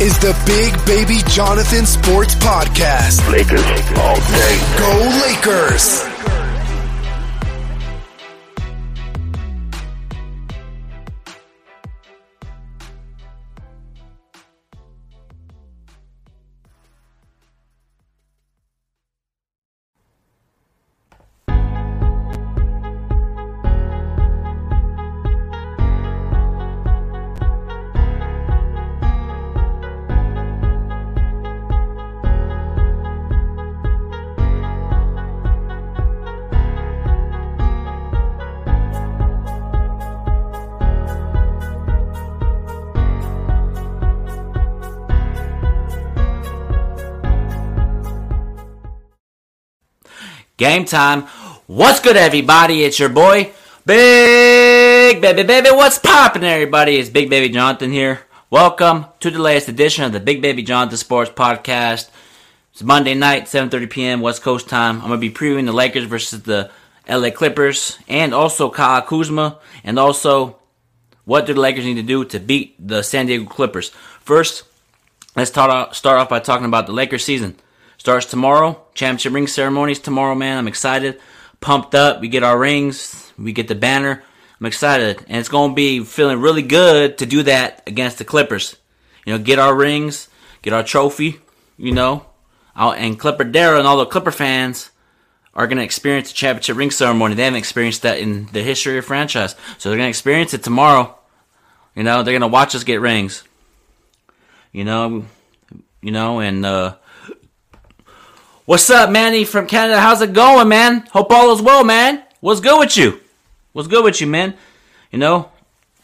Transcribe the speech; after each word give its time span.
is 0.00 0.18
the 0.18 0.36
Big 0.44 0.84
Baby 0.84 1.20
Jonathan 1.28 1.86
Sports 1.86 2.34
Podcast. 2.34 3.30
Lakers 3.30 3.62
all 3.96 4.16
day. 4.16 4.58
Go 4.78 5.20
Lakers! 5.26 6.15
Game 50.66 50.84
time. 50.84 51.22
What's 51.68 52.00
good, 52.00 52.16
everybody? 52.16 52.82
It's 52.82 52.98
your 52.98 53.08
boy, 53.08 53.52
Big 53.84 55.20
Baby 55.22 55.44
Baby. 55.44 55.70
What's 55.70 56.00
poppin', 56.00 56.42
everybody? 56.42 56.96
It's 56.96 57.08
Big 57.08 57.30
Baby 57.30 57.54
Jonathan 57.54 57.92
here. 57.92 58.22
Welcome 58.50 59.06
to 59.20 59.30
the 59.30 59.38
latest 59.38 59.68
edition 59.68 60.02
of 60.02 60.10
the 60.10 60.18
Big 60.18 60.42
Baby 60.42 60.64
Jonathan 60.64 60.98
Sports 60.98 61.30
Podcast. 61.30 62.10
It's 62.72 62.82
Monday 62.82 63.14
night, 63.14 63.44
7:30 63.44 63.88
p.m. 63.88 64.20
West 64.20 64.42
Coast 64.42 64.68
time. 64.68 64.96
I'm 64.96 65.02
gonna 65.02 65.18
be 65.18 65.30
previewing 65.30 65.66
the 65.66 65.72
Lakers 65.72 66.02
versus 66.02 66.42
the 66.42 66.72
LA 67.08 67.30
Clippers, 67.30 68.00
and 68.08 68.34
also 68.34 68.68
Kyle 68.68 69.02
Kuzma, 69.02 69.60
and 69.84 70.00
also 70.00 70.56
what 71.24 71.46
do 71.46 71.54
the 71.54 71.60
Lakers 71.60 71.84
need 71.84 71.94
to 71.94 72.02
do 72.02 72.24
to 72.24 72.40
beat 72.40 72.74
the 72.84 73.04
San 73.04 73.26
Diego 73.26 73.44
Clippers. 73.44 73.90
First, 74.18 74.64
let's 75.36 75.48
start 75.48 75.70
off, 75.70 75.94
start 75.94 76.18
off 76.18 76.28
by 76.28 76.40
talking 76.40 76.66
about 76.66 76.88
the 76.88 76.92
Lakers 76.92 77.24
season. 77.24 77.54
Starts 78.06 78.26
tomorrow. 78.26 78.80
Championship 78.94 79.32
ring 79.32 79.48
ceremonies 79.48 79.98
tomorrow, 79.98 80.36
man. 80.36 80.58
I'm 80.58 80.68
excited, 80.68 81.20
pumped 81.60 81.92
up. 81.92 82.20
We 82.20 82.28
get 82.28 82.44
our 82.44 82.56
rings, 82.56 83.32
we 83.36 83.52
get 83.52 83.66
the 83.66 83.74
banner. 83.74 84.22
I'm 84.60 84.66
excited, 84.66 85.24
and 85.26 85.38
it's 85.38 85.48
gonna 85.48 85.74
be 85.74 86.04
feeling 86.04 86.40
really 86.40 86.62
good 86.62 87.18
to 87.18 87.26
do 87.26 87.42
that 87.42 87.82
against 87.84 88.18
the 88.18 88.24
Clippers. 88.24 88.76
You 89.24 89.32
know, 89.32 89.42
get 89.42 89.58
our 89.58 89.74
rings, 89.74 90.28
get 90.62 90.72
our 90.72 90.84
trophy. 90.84 91.40
You 91.76 91.90
know, 91.90 92.26
and 92.76 93.18
Clipper 93.18 93.42
Dara 93.42 93.76
and 93.76 93.88
all 93.88 93.96
the 93.96 94.06
Clipper 94.06 94.30
fans 94.30 94.90
are 95.52 95.66
gonna 95.66 95.82
experience 95.82 96.28
the 96.28 96.34
championship 96.36 96.76
ring 96.76 96.92
ceremony. 96.92 97.34
They 97.34 97.42
haven't 97.42 97.58
experienced 97.58 98.02
that 98.02 98.20
in 98.20 98.46
the 98.52 98.62
history 98.62 98.98
of 98.98 99.04
franchise, 99.04 99.56
so 99.78 99.88
they're 99.88 99.98
gonna 99.98 100.10
experience 100.10 100.54
it 100.54 100.62
tomorrow. 100.62 101.12
You 101.96 102.04
know, 102.04 102.22
they're 102.22 102.38
gonna 102.38 102.46
watch 102.46 102.76
us 102.76 102.84
get 102.84 103.00
rings. 103.00 103.42
You 104.70 104.84
know, 104.84 105.24
you 106.00 106.12
know, 106.12 106.38
and 106.38 106.64
uh, 106.64 106.94
What's 108.66 108.90
up, 108.90 109.10
Manny 109.10 109.44
from 109.44 109.68
Canada? 109.68 110.00
How's 110.00 110.22
it 110.22 110.32
going, 110.32 110.66
man? 110.66 111.06
Hope 111.12 111.30
all 111.30 111.52
is 111.52 111.62
well, 111.62 111.84
man. 111.84 112.24
What's 112.40 112.58
good 112.58 112.80
with 112.80 112.96
you? 112.96 113.20
What's 113.72 113.86
good 113.86 114.02
with 114.02 114.20
you, 114.20 114.26
man? 114.26 114.56
You 115.12 115.20
know, 115.20 115.52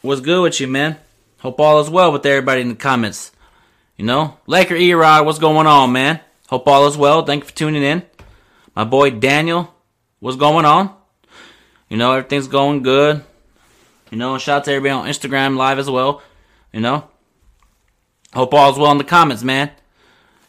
what's 0.01 0.21
good 0.21 0.41
with 0.41 0.61
you, 0.61 0.69
man? 0.69 0.95
Hope 1.39 1.59
all 1.59 1.81
is 1.81 1.89
well 1.89 2.13
with 2.13 2.25
everybody 2.25 2.61
in 2.61 2.69
the 2.69 2.75
comments. 2.75 3.33
You 3.97 4.05
know, 4.05 4.37
Laker 4.47 4.75
Erod, 4.75 5.25
what's 5.25 5.39
going 5.39 5.67
on, 5.67 5.91
man? 5.91 6.21
Hope 6.47 6.65
all 6.69 6.87
is 6.87 6.95
well. 6.95 7.25
Thank 7.25 7.43
you 7.43 7.49
for 7.49 7.53
tuning 7.53 7.83
in. 7.83 8.03
My 8.73 8.85
boy 8.85 9.11
Daniel, 9.11 9.75
what's 10.21 10.37
going 10.37 10.63
on? 10.63 10.95
You 11.89 11.97
know, 11.97 12.13
everything's 12.13 12.47
going 12.47 12.81
good. 12.81 13.25
You 14.09 14.17
know, 14.17 14.37
shout 14.37 14.59
out 14.59 14.63
to 14.63 14.71
everybody 14.71 15.01
on 15.01 15.09
Instagram 15.09 15.57
live 15.57 15.79
as 15.79 15.89
well. 15.89 16.21
You 16.71 16.79
know, 16.79 17.09
hope 18.33 18.53
all 18.53 18.71
is 18.71 18.77
well 18.77 18.93
in 18.93 18.99
the 18.99 19.03
comments, 19.03 19.43
man. 19.43 19.69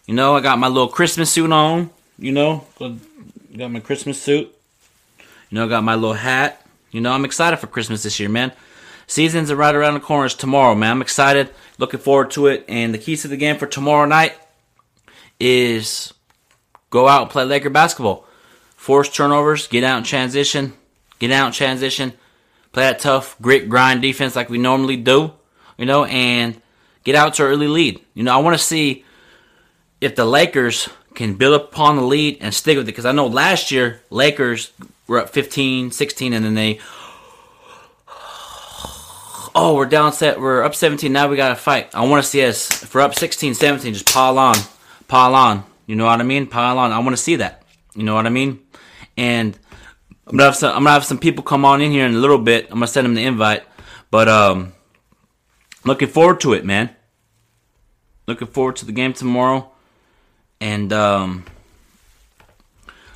You 0.06 0.14
know, 0.14 0.36
I 0.36 0.41
got 0.41 0.60
my 0.60 0.69
little 0.69 0.86
Christmas 0.86 1.32
suit 1.32 1.50
on. 1.50 1.91
You 2.24 2.32
know, 2.32 2.64
got 2.78 3.70
my 3.70 3.80
Christmas 3.80 4.18
suit. 4.18 4.50
You 5.50 5.58
know, 5.58 5.68
got 5.68 5.84
my 5.84 5.94
little 5.94 6.14
hat. 6.14 6.66
You 6.90 7.02
know, 7.02 7.12
I'm 7.12 7.26
excited 7.26 7.58
for 7.58 7.66
Christmas 7.66 8.02
this 8.02 8.18
year, 8.18 8.30
man. 8.30 8.50
Seasons 9.06 9.50
are 9.50 9.56
right 9.56 9.74
around 9.74 9.92
the 9.92 10.00
corner. 10.00 10.24
It's 10.24 10.34
tomorrow, 10.34 10.74
man. 10.74 10.92
I'm 10.92 11.02
excited. 11.02 11.50
Looking 11.76 12.00
forward 12.00 12.30
to 12.30 12.46
it. 12.46 12.64
And 12.66 12.94
the 12.94 12.98
keys 12.98 13.20
to 13.22 13.28
the 13.28 13.36
game 13.36 13.58
for 13.58 13.66
tomorrow 13.66 14.06
night 14.06 14.32
is 15.38 16.14
go 16.88 17.08
out 17.08 17.20
and 17.20 17.30
play 17.30 17.44
Laker 17.44 17.68
basketball. 17.68 18.26
Force 18.74 19.10
turnovers, 19.10 19.66
get 19.66 19.84
out 19.84 19.98
and 19.98 20.06
transition, 20.06 20.72
get 21.18 21.30
out 21.30 21.44
and 21.44 21.54
transition, 21.54 22.14
play 22.72 22.84
that 22.84 23.00
tough 23.00 23.36
grit 23.42 23.68
grind 23.68 24.00
defense 24.00 24.34
like 24.34 24.48
we 24.48 24.56
normally 24.56 24.96
do, 24.96 25.30
you 25.76 25.84
know, 25.84 26.06
and 26.06 26.58
get 27.04 27.16
out 27.16 27.34
to 27.34 27.42
early 27.42 27.68
lead. 27.68 28.00
You 28.14 28.22
know, 28.22 28.32
I 28.32 28.41
want 28.41 28.56
to 28.56 28.64
see 28.64 29.04
if 30.00 30.16
the 30.16 30.24
Lakers 30.24 30.88
can 31.14 31.34
build 31.34 31.60
upon 31.60 31.97
the 31.97 32.02
lead 32.02 32.38
and 32.41 32.52
stick 32.52 32.76
with 32.76 32.86
it 32.86 32.92
because 32.92 33.06
I 33.06 33.12
know 33.12 33.26
last 33.26 33.70
year 33.70 34.02
Lakers 34.10 34.72
were 35.06 35.20
up 35.20 35.30
15, 35.30 35.91
16 35.91 36.32
and 36.32 36.44
then 36.44 36.54
they 36.54 36.80
oh, 39.54 39.74
we're 39.76 39.86
down 39.86 40.12
set, 40.12 40.41
we're 40.41 40.62
up 40.62 40.74
17, 40.74 41.12
now 41.12 41.28
we 41.28 41.36
got 41.36 41.50
to 41.50 41.54
fight. 41.54 41.94
I 41.94 42.04
want 42.06 42.24
to 42.24 42.28
see 42.28 42.44
us 42.44 42.82
if 42.82 42.94
we're 42.94 43.03
up 43.03 43.14
16, 43.14 43.54
17 43.54 43.94
just 43.94 44.12
pile 44.12 44.38
on. 44.38 44.56
Pile 45.06 45.34
on. 45.34 45.64
You 45.86 45.97
know 45.97 46.06
what 46.06 46.20
I 46.20 46.24
mean? 46.24 46.47
Pile 46.47 46.78
on. 46.78 46.92
I 46.92 46.98
want 46.98 47.10
to 47.10 47.22
see 47.22 47.36
that. 47.36 47.62
You 47.94 48.03
know 48.03 48.14
what 48.14 48.26
I 48.26 48.30
mean? 48.30 48.60
And 49.16 49.56
I'm 50.26 50.36
gonna 50.36 50.44
have 50.44 50.56
some. 50.56 50.70
I'm 50.70 50.82
gonna 50.82 50.91
have 50.91 51.04
some 51.04 51.19
people 51.19 51.44
come 51.44 51.64
on 51.64 51.80
in 51.80 51.92
here 51.92 52.06
in 52.06 52.14
a 52.14 52.19
little 52.19 52.38
bit. 52.38 52.64
I'm 52.64 52.74
gonna 52.74 52.86
send 52.86 53.04
them 53.04 53.14
the 53.14 53.24
invite, 53.24 53.62
but 54.10 54.28
um, 54.28 54.72
looking 55.84 56.08
forward 56.08 56.41
to 56.41 56.54
it, 56.54 56.64
man. 56.64 56.91
Looking 58.26 58.48
forward 58.48 58.76
to 58.76 58.86
the 58.86 58.92
game 58.92 59.12
tomorrow, 59.12 59.70
and 60.64 60.94
um, 60.94 61.44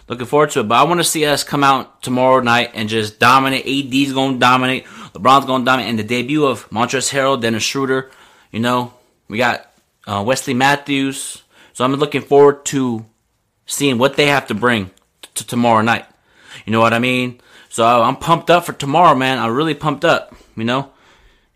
looking 0.06 0.26
forward 0.26 0.50
to 0.50 0.60
it. 0.60 0.69
But 0.69 0.75
I 0.75 0.82
want 0.82 1.00
to 1.00 1.04
see 1.04 1.25
us 1.25 1.44
come 1.44 1.64
out 1.64 2.03
tomorrow 2.03 2.41
night 2.41 2.72
and 2.75 2.91
just 2.91 3.19
dominate. 3.19 3.64
AD's 3.66 4.12
gonna 4.12 4.38
dominate. 4.38 4.84
LeBron's 5.14 5.47
gonna 5.47 5.64
dominate, 5.64 5.88
and 5.88 5.98
the 5.98 6.04
debut 6.04 6.44
of 6.44 6.69
Montrezl 6.69 7.10
Harrell, 7.10 7.41
Dennis 7.41 7.62
Schroeder. 7.62 8.10
You 8.53 8.60
know, 8.60 8.92
we 9.28 9.38
got 9.38 9.66
uh, 10.06 10.22
Wesley 10.26 10.53
Matthews. 10.53 11.42
So 11.72 11.84
I'm 11.84 11.94
looking 11.94 12.20
forward 12.20 12.66
to 12.66 13.06
seeing 13.64 13.97
what 13.97 14.16
they 14.16 14.26
have 14.26 14.48
to 14.48 14.54
bring 14.54 14.91
to 15.34 15.47
tomorrow 15.47 15.81
night. 15.81 16.04
You 16.66 16.72
know 16.72 16.81
what 16.81 16.92
I 16.92 16.98
mean? 16.98 17.41
So 17.70 17.87
I'm 17.87 18.16
pumped 18.16 18.50
up 18.50 18.66
for 18.66 18.75
tomorrow, 18.75 19.14
man. 19.14 19.38
I'm 19.38 19.54
really 19.54 19.75
pumped 19.75 20.04
up. 20.04 20.34
You 20.54 20.64
know, 20.64 20.91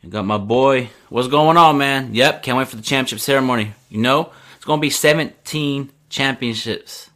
I 0.02 0.06
got 0.06 0.24
my 0.24 0.38
boy. 0.38 0.88
What's 1.10 1.28
going 1.28 1.58
on, 1.58 1.76
man? 1.76 2.14
Yep, 2.14 2.44
can't 2.44 2.56
wait 2.56 2.68
for 2.68 2.76
the 2.76 2.82
championship 2.82 3.20
ceremony. 3.20 3.74
You 3.90 3.98
know, 3.98 4.32
it's 4.62 4.66
gonna 4.68 4.80
be 4.80 4.90
17 4.90 5.90
championships. 6.08 7.10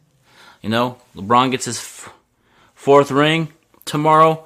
You 0.61 0.67
know, 0.67 0.97
LeBron 1.15 1.51
gets 1.51 1.63
his 1.63 1.77
f- 1.77 2.13
fourth 2.75 3.09
ring 3.09 3.53
tomorrow. 3.85 4.43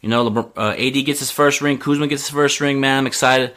You 0.00 0.08
know, 0.08 0.30
LeBron, 0.30 0.52
uh, 0.56 0.76
AD 0.78 1.04
gets 1.04 1.18
his 1.18 1.32
first 1.32 1.60
ring. 1.60 1.78
Kuzma 1.78 2.06
gets 2.06 2.22
his 2.22 2.30
first 2.30 2.60
ring. 2.60 2.80
Man, 2.80 2.98
I'm 2.98 3.06
excited. 3.08 3.56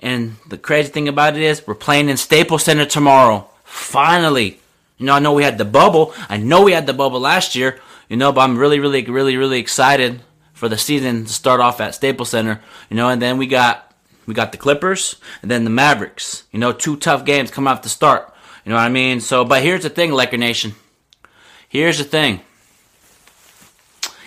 And 0.00 0.36
the 0.48 0.56
crazy 0.56 0.92
thing 0.92 1.08
about 1.08 1.36
it 1.36 1.42
is, 1.42 1.66
we're 1.66 1.74
playing 1.74 2.08
in 2.08 2.16
Staples 2.16 2.62
Center 2.62 2.86
tomorrow. 2.86 3.48
Finally. 3.64 4.60
You 4.98 5.06
know, 5.06 5.14
I 5.14 5.18
know 5.18 5.32
we 5.32 5.42
had 5.42 5.58
the 5.58 5.64
bubble. 5.64 6.14
I 6.28 6.36
know 6.36 6.62
we 6.62 6.70
had 6.70 6.86
the 6.86 6.92
bubble 6.92 7.18
last 7.18 7.56
year. 7.56 7.80
You 8.08 8.16
know, 8.16 8.30
but 8.30 8.42
I'm 8.42 8.56
really, 8.56 8.78
really, 8.78 9.02
really, 9.02 9.36
really 9.36 9.58
excited 9.58 10.20
for 10.52 10.68
the 10.68 10.78
season 10.78 11.24
to 11.24 11.32
start 11.32 11.60
off 11.60 11.80
at 11.80 11.96
Staples 11.96 12.28
Center. 12.28 12.62
You 12.90 12.96
know, 12.96 13.08
and 13.08 13.20
then 13.20 13.38
we 13.38 13.48
got 13.48 13.83
we 14.26 14.34
got 14.34 14.52
the 14.52 14.58
Clippers 14.58 15.16
and 15.42 15.50
then 15.50 15.64
the 15.64 15.70
Mavericks. 15.70 16.44
You 16.52 16.58
know, 16.58 16.72
two 16.72 16.96
tough 16.96 17.24
games 17.24 17.50
come 17.50 17.68
off 17.68 17.82
the 17.82 17.88
start. 17.88 18.32
You 18.64 18.70
know 18.70 18.76
what 18.76 18.84
I 18.84 18.88
mean? 18.88 19.20
So, 19.20 19.44
but 19.44 19.62
here's 19.62 19.82
the 19.82 19.90
thing, 19.90 20.12
Laker 20.12 20.36
Nation. 20.36 20.74
Here's 21.68 21.98
the 21.98 22.04
thing. 22.04 22.40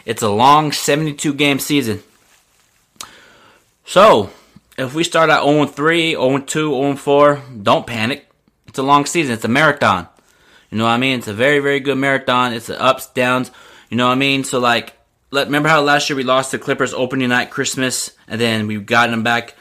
It's 0.06 0.22
a 0.22 0.30
long 0.30 0.72
72 0.72 1.34
game 1.34 1.60
season. 1.60 2.04
So, 3.86 4.32
if 4.78 4.94
we 4.94 5.04
start 5.04 5.30
at 5.30 5.44
0 5.44 5.66
3, 5.66 6.12
0 6.12 6.40
2, 6.40 6.46
0 6.46 6.96
4, 6.96 7.42
don't 7.64 7.88
panic. 7.88 8.30
It's 8.68 8.78
a 8.78 8.84
long 8.84 9.06
season. 9.06 9.34
It's 9.34 9.46
a 9.46 9.50
marathon. 9.50 10.08
You 10.70 10.78
know 10.78 10.84
what 10.84 10.92
I 10.92 10.98
mean? 10.98 11.20
It's 11.20 11.28
a 11.28 11.34
very, 11.34 11.60
very 11.60 11.80
good 11.80 11.98
marathon. 11.98 12.54
It's 12.54 12.68
the 12.68 12.80
ups, 12.82 13.08
downs. 13.08 13.50
You 13.90 13.98
know 13.98 14.08
what 14.08 14.14
I 14.14 14.16
mean? 14.16 14.44
So 14.44 14.60
like, 14.60 14.94
let 15.32 15.48
remember 15.48 15.70
how 15.70 15.82
last 15.82 16.10
year 16.10 16.18
we 16.18 16.24
lost 16.24 16.52
the 16.52 16.60
Clippers 16.60 16.94
opening 16.94 17.30
night 17.30 17.50
Christmas, 17.50 18.12
and 18.28 18.40
then 18.40 18.68
we 18.68 18.78
got 18.80 19.10
them 19.10 19.24
back 19.24 19.56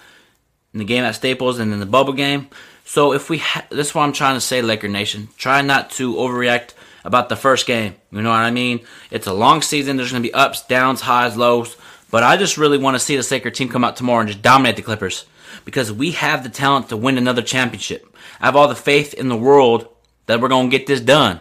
in 0.77 0.79
the 0.79 0.85
game 0.85 1.05
at 1.05 1.15
Staples 1.15 1.59
and 1.59 1.73
in 1.73 1.81
the 1.81 1.87
bubble 1.87 2.13
game. 2.13 2.49
So 2.85 3.15
if 3.15 3.31
we, 3.31 3.39
ha- 3.39 3.65
is 3.71 3.95
what 3.95 4.03
I'm 4.03 4.13
trying 4.13 4.37
to 4.37 4.43
say, 4.43 4.61
Laker 4.61 4.89
Nation. 4.89 5.31
Try 5.39 5.63
not 5.63 5.89
to 5.93 6.17
overreact 6.17 6.75
about 7.03 7.31
the 7.31 7.37
first 7.37 7.67
game. 7.67 7.95
You 8.11 8.21
know 8.21 8.29
what 8.29 8.41
I 8.41 8.51
mean? 8.51 8.85
It's 9.11 9.27
a 9.27 9.33
long 9.33 9.63
season. 9.63 9.97
There's 9.97 10.13
going 10.13 10.23
to 10.23 10.29
be 10.29 10.35
ups, 10.35 10.67
downs, 10.67 11.01
highs, 11.01 11.35
lows. 11.35 11.79
But 12.11 12.25
I 12.25 12.37
just 12.37 12.59
really 12.59 12.77
want 12.77 12.95
to 12.95 12.99
see 12.99 13.17
the 13.17 13.27
Laker 13.31 13.51
team 13.51 13.71
come 13.71 13.85
out 13.85 13.97
tomorrow 13.97 14.21
and 14.21 14.29
just 14.29 14.43
dominate 14.43 14.77
the 14.77 14.83
Clippers 14.83 15.25
because 15.65 15.91
we 15.91 16.11
have 16.11 16.43
the 16.43 16.51
talent 16.51 16.91
to 16.91 16.97
win 16.99 17.17
another 17.17 17.41
championship. 17.41 18.07
I 18.39 18.45
have 18.45 18.57
all 18.57 18.69
the 18.69 18.75
faith 18.75 19.15
in 19.15 19.31
the 19.31 19.37
world 19.37 19.89
that 20.27 20.43
we're 20.43 20.49
going 20.49 20.71
to 20.71 20.79
get 20.79 20.87
this 20.87 21.01
done. 21.01 21.41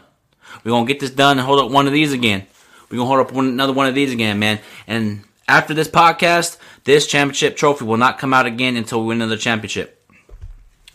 We're 0.64 0.72
going 0.72 0.88
to 0.88 0.94
get 0.94 1.02
this 1.02 1.12
done 1.12 1.40
and 1.40 1.46
hold 1.46 1.60
up 1.60 1.72
one 1.72 1.88
of 1.88 1.94
these 1.94 2.14
again. 2.14 2.48
We're 2.90 3.00
going 3.00 3.10
to 3.10 3.14
hold 3.14 3.28
up 3.28 3.34
one, 3.34 3.48
another 3.48 3.74
one 3.74 3.88
of 3.88 3.96
these 3.96 4.14
again, 4.14 4.40
man. 4.40 4.60
And 4.88 5.26
after 5.46 5.74
this 5.74 5.90
podcast, 5.90 6.58
this 6.86 7.08
championship 7.08 7.58
trophy 7.58 7.84
will 7.84 7.98
not 7.98 8.18
come 8.18 8.34
out 8.34 8.46
again 8.46 8.78
until 8.78 9.02
we 9.02 9.08
win 9.08 9.22
another 9.22 9.38
championship. 9.38 10.02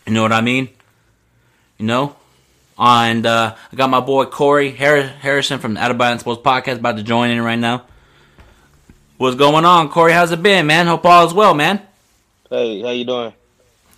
You 0.07 0.13
know 0.13 0.23
what 0.23 0.31
I 0.33 0.41
mean? 0.41 0.69
You 1.77 1.85
know? 1.85 2.15
And 2.77 3.25
uh, 3.25 3.55
I 3.71 3.75
got 3.75 3.91
my 3.91 3.99
boy 3.99 4.25
Corey 4.25 4.71
Harrison 4.71 5.59
from 5.59 5.75
the 5.75 5.81
Out 5.81 5.91
of 5.91 5.97
Bounds 5.99 6.21
Sports 6.21 6.41
Podcast 6.41 6.79
about 6.79 6.97
to 6.97 7.03
join 7.03 7.29
in 7.29 7.39
right 7.41 7.59
now. 7.59 7.85
What's 9.17 9.35
going 9.35 9.65
on, 9.65 9.89
Corey? 9.89 10.13
How's 10.13 10.31
it 10.31 10.41
been, 10.41 10.65
man? 10.65 10.87
Hope 10.87 11.05
all 11.05 11.27
is 11.27 11.33
well, 11.33 11.53
man. 11.53 11.79
Hey, 12.49 12.81
how 12.81 12.89
you 12.89 13.05
doing? 13.05 13.33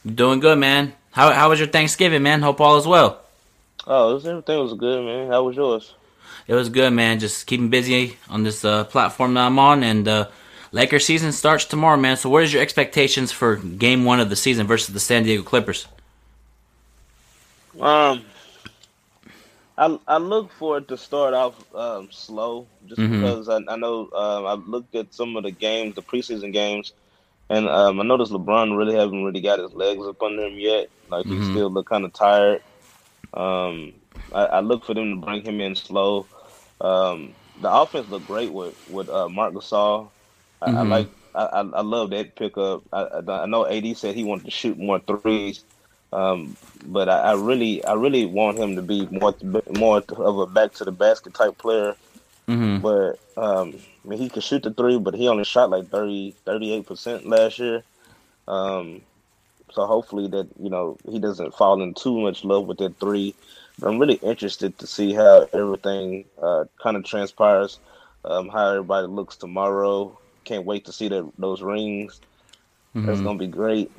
Doing 0.06 0.42
good, 0.42 0.58
man. 0.58 0.92
How 1.12 1.32
how 1.32 1.50
was 1.50 1.60
your 1.60 1.70
Thanksgiving, 1.70 2.24
man? 2.24 2.42
Hope 2.42 2.60
all 2.60 2.78
is 2.78 2.86
well. 2.86 3.22
Oh, 3.88 4.18
everything 4.18 4.60
was 4.60 4.74
good, 4.74 5.06
man. 5.06 5.30
How 5.30 5.44
was 5.44 5.56
yours? 5.56 5.94
It 6.46 6.56
was 6.56 6.68
good, 6.68 6.92
man. 6.92 7.20
Just 7.20 7.48
keeping 7.48 7.70
busy 7.70 8.18
on 8.30 8.44
this 8.44 8.66
uh, 8.66 8.84
platform 8.84 9.36
that 9.36 9.46
I'm 9.46 9.60
on, 9.60 9.82
and 9.84 10.06
uh, 10.08 10.28
Laker 10.74 11.00
season 11.00 11.32
starts 11.32 11.66
tomorrow, 11.66 11.98
man. 11.98 12.18
So, 12.18 12.30
what 12.30 12.44
is 12.44 12.52
your 12.52 12.62
expectations 12.62 13.32
for 13.32 13.58
Game 13.58 14.06
One 14.06 14.20
of 14.20 14.30
the 14.30 14.36
season 14.36 14.66
versus 14.68 14.94
the 14.94 15.00
San 15.00 15.24
Diego 15.24 15.44
Clippers? 15.44 15.88
Um, 17.80 18.26
I 19.78 20.00
I 20.08 20.18
look 20.18 20.52
for 20.52 20.78
it 20.80 20.88
to 20.90 20.98
start 20.98 21.36
off 21.36 21.56
um, 21.76 22.10
slow, 22.12 22.68
just 22.88 23.02
Mhm. 23.02 23.12
because 23.12 23.50
I, 23.50 23.60
I 23.68 23.76
know 23.78 24.10
um, 24.14 24.46
I've 24.48 24.68
looked 24.68 24.96
at 24.96 25.14
some 25.14 25.36
of 25.38 25.44
the 25.44 25.52
games, 25.52 25.96
the 25.96 26.04
preseason 26.04 26.52
games, 26.54 26.94
and 27.50 27.70
um, 27.70 28.00
I 28.00 28.04
noticed 28.04 28.32
LeBron 28.32 28.76
really 28.78 28.96
haven't 28.96 29.24
really 29.24 29.42
got 29.42 29.60
his 29.60 29.74
legs 29.74 30.06
up 30.08 30.22
under 30.24 30.46
him 30.46 30.60
yet. 30.60 30.90
Like 31.08 31.28
he 31.28 31.40
Mhm. 31.40 31.44
still 31.44 31.70
look 31.72 31.88
kind 31.88 32.06
of 32.06 32.14
tired. 32.14 32.64
Um, 33.34 33.94
I, 34.32 34.46
I 34.46 34.60
look 34.62 34.86
for 34.86 34.96
them 34.96 35.20
to 35.22 35.26
bring 35.26 35.44
him 35.44 35.62
in 35.62 35.76
slow. 35.76 36.30
Um, 36.82 37.36
the 37.62 37.72
offense 37.72 38.10
looked 38.10 38.26
great 38.28 38.52
with 38.52 38.76
with 38.88 39.10
uh, 39.10 39.30
Marc 39.30 39.54
Gasol. 39.54 40.12
I, 40.64 40.82
I 40.82 40.84
Mhm. 40.84 40.90
like. 40.90 41.10
I, 41.36 41.62
I 41.62 41.82
love 41.82 42.12
that 42.12 42.36
pickup. 42.36 42.84
I, 42.94 43.02
I 43.04 43.44
I 43.44 43.46
know 43.48 43.66
AD 43.66 43.98
said 43.98 44.16
he 44.16 44.24
wanted 44.24 44.46
to 44.46 44.52
shoot 44.52 44.78
more 44.78 45.00
threes. 45.00 45.64
Um, 46.12 46.58
but 46.86 47.10
I, 47.10 47.20
I 47.20 47.34
really, 47.34 47.84
I 47.84 47.94
really 47.94 48.26
want 48.26 48.60
him 48.60 48.76
to 48.76 48.84
be 48.84 49.08
more, 49.12 49.36
more 49.72 50.04
of 50.18 50.38
a 50.40 50.46
back 50.46 50.74
to 50.76 50.86
the 50.86 50.92
basket 50.92 51.34
type 51.34 51.58
player. 51.58 51.96
Mm-hmm. 52.48 52.82
But 52.82 53.20
um, 53.36 53.80
I 54.06 54.10
mean, 54.10 54.20
he 54.20 54.30
could 54.30 54.44
shoot 54.44 54.64
the 54.64 54.72
three, 54.74 54.98
but 55.00 55.16
he 55.16 55.28
only 55.28 55.44
shot 55.44 55.72
like 55.72 55.90
38 55.90 56.86
percent 56.86 57.26
last 57.28 57.60
year. 57.60 57.84
Um, 58.48 59.02
so 59.72 59.86
hopefully 59.86 60.28
that 60.30 60.50
you 60.60 60.70
know 60.70 60.98
he 61.10 61.20
doesn't 61.20 61.56
fall 61.56 61.82
in 61.82 61.94
too 61.94 62.20
much 62.22 62.44
love 62.44 62.68
with 62.68 62.78
that 62.80 63.00
three. 63.00 63.36
But 63.80 63.90
I'm 63.90 64.00
really 64.00 64.16
interested 64.16 64.78
to 64.80 64.88
see 64.88 65.14
how 65.14 65.48
everything 65.54 66.26
uh, 66.42 66.66
kind 66.82 66.96
of 66.98 67.06
transpires, 67.06 67.80
um, 68.26 68.50
how 68.50 68.70
everybody 68.72 69.08
looks 69.08 69.36
tomorrow. 69.38 70.20
Can't 70.44 70.66
wait 70.66 70.86
to 70.86 70.92
see 70.92 71.08
that 71.10 71.30
those 71.38 71.62
rings. 71.62 72.20
That's 72.96 73.20
Mhm. 73.20 73.24
gonna 73.24 73.40
be 73.40 73.48
great. 73.48 73.92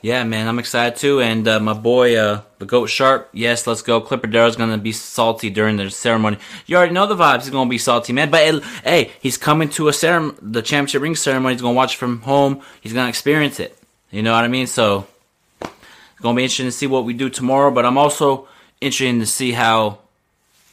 Yeah, 0.00 0.24
man, 0.24 0.48
I'm 0.48 0.58
excited 0.58 0.96
too. 0.98 1.20
And 1.20 1.46
uh, 1.46 1.60
my 1.60 1.74
boy, 1.74 2.16
uh, 2.16 2.40
the 2.58 2.66
Goat 2.66 2.86
Sharp, 2.86 3.28
yes, 3.32 3.66
let's 3.68 3.82
go. 3.82 4.00
Clipper 4.00 4.26
Darrow's 4.26 4.56
gonna 4.56 4.78
be 4.78 4.90
salty 4.92 5.48
during 5.50 5.76
the 5.76 5.90
ceremony. 5.90 6.38
You 6.66 6.76
already 6.76 6.92
know 6.92 7.06
the 7.06 7.14
vibes. 7.16 7.42
He's 7.42 7.50
gonna 7.50 7.70
be 7.70 7.78
salty, 7.78 8.12
man. 8.12 8.30
But 8.30 8.42
it, 8.42 8.64
hey, 8.84 9.12
he's 9.20 9.36
coming 9.36 9.68
to 9.70 9.88
a 9.88 9.92
ceremony, 9.92 10.36
the 10.42 10.62
championship 10.62 11.02
ring 11.02 11.14
ceremony. 11.14 11.54
He's 11.54 11.62
gonna 11.62 11.74
watch 11.74 11.96
from 11.96 12.22
home. 12.22 12.62
He's 12.80 12.92
gonna 12.92 13.08
experience 13.08 13.60
it. 13.60 13.78
You 14.10 14.22
know 14.22 14.32
what 14.32 14.44
I 14.44 14.48
mean? 14.48 14.66
So 14.66 15.06
it's 15.60 16.20
gonna 16.20 16.36
be 16.36 16.42
interesting 16.42 16.66
to 16.66 16.72
see 16.72 16.86
what 16.88 17.04
we 17.04 17.12
do 17.14 17.28
tomorrow. 17.30 17.70
But 17.70 17.84
I'm 17.86 17.98
also 17.98 18.48
interested 18.80 19.20
to 19.20 19.26
see 19.26 19.52
how 19.52 19.98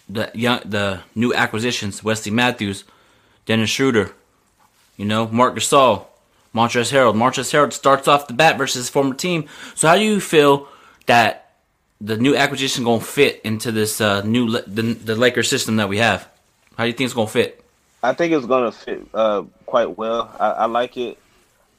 the 0.10 0.31
young, 0.33 0.62
the 0.65 1.01
new 1.13 1.33
acquisitions, 1.36 2.04
Wesley 2.04 2.31
Matthews, 2.31 2.83
Dennis 3.45 3.69
Schroeder, 3.69 4.12
you 5.00 5.06
know, 5.06 5.28
Marc 5.30 5.56
Gasol, 5.56 6.06
Montrezl 6.54 6.92
Harrell. 6.92 7.16
Montrezl 7.16 7.54
Harrell 7.54 7.72
starts 7.72 8.07
off 8.10 8.28
the 8.28 8.34
bat 8.34 8.57
versus 8.57 8.75
his 8.75 8.90
former 8.90 9.16
team. 9.16 9.46
So 9.74 9.88
how 9.88 9.96
do 9.96 10.04
you 10.04 10.19
feel 10.19 10.68
that 11.06 11.54
the 12.01 12.18
new 12.18 12.36
acquisition 12.36 12.84
gonna 12.84 13.00
fit 13.00 13.40
into 13.46 13.72
this 13.72 14.01
uh, 14.01 14.22
new 14.24 14.51
the, 14.51 14.81
the 14.94 15.16
Lakers 15.16 15.50
system 15.50 15.78
that 15.78 15.88
we 15.88 16.00
have? 16.00 16.28
How 16.78 16.84
do 16.84 16.88
you 16.90 16.94
think 16.94 17.06
it's 17.06 17.13
gonna 17.13 17.30
fit? 17.30 17.63
I 18.04 18.13
think 18.13 18.34
it's 18.34 18.46
gonna 18.46 18.74
fit 18.74 19.07
uh, 19.13 19.44
quite 19.66 19.98
well. 19.98 20.36
I, 20.38 20.50
I 20.51 20.66
like 20.66 20.98
it. 20.98 21.18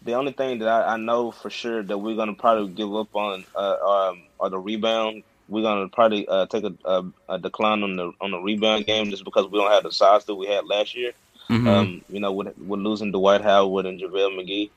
The 0.02 0.14
only 0.14 0.32
thing 0.32 0.60
that 0.60 0.68
I, 0.68 0.94
I 0.94 0.96
know 0.96 1.30
for 1.30 1.50
sure 1.50 1.82
that 1.82 1.98
we're 1.98 2.16
gonna 2.16 2.32
probably 2.32 2.72
give 2.72 2.94
up 2.96 3.14
on 3.14 3.44
uh, 3.54 4.08
um, 4.10 4.22
are 4.40 4.48
the 4.48 4.58
rebound. 4.58 5.24
We're 5.46 5.62
gonna 5.62 5.88
probably 5.88 6.26
uh, 6.26 6.46
take 6.46 6.64
a, 6.64 6.72
a, 6.86 7.04
a 7.28 7.38
decline 7.38 7.82
on 7.82 7.96
the 7.96 8.12
on 8.18 8.30
the 8.30 8.38
rebound 8.38 8.86
game 8.86 9.10
just 9.10 9.24
because 9.24 9.46
we 9.46 9.58
don't 9.58 9.70
have 9.70 9.82
the 9.82 9.92
size 9.92 10.24
that 10.24 10.34
we 10.34 10.46
had 10.46 10.64
last 10.64 10.94
year. 10.96 11.12
Mhm. 11.50 11.66
Um, 11.66 12.02
you 12.08 12.20
know, 12.20 12.32
with 12.32 12.56
with 12.58 12.80
losing 12.80 13.12
Dwight 13.12 13.42
Howard 13.42 13.86
and 13.86 14.00
JaVale 14.00 14.38
McGee. 14.38 14.70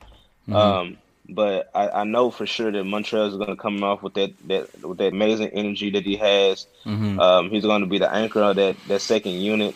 Mhm. 0.50 0.56
Um, 0.56 0.98
but 1.30 1.70
I, 1.74 1.90
I 1.90 2.04
know 2.04 2.32
for 2.32 2.46
sure 2.46 2.72
that 2.72 2.84
Montrez 2.84 3.30
is 3.30 3.38
going 3.38 3.50
to 3.50 3.56
come 3.56 3.84
off 3.84 4.04
with 4.04 4.16
that, 4.16 4.32
that 4.48 4.84
with 4.86 4.98
that 4.98 5.14
amazing 5.14 5.50
energy 5.50 5.92
that 5.92 6.04
he 6.04 6.18
has. 6.18 6.68
Mhm. 6.86 7.20
Um, 7.20 7.50
he's 7.50 7.64
going 7.64 7.82
to 7.82 7.88
be 7.88 8.00
the 8.00 8.12
anchor 8.14 8.42
of 8.42 8.56
that, 8.58 8.76
that 8.88 9.02
second 9.02 9.34
unit. 9.34 9.76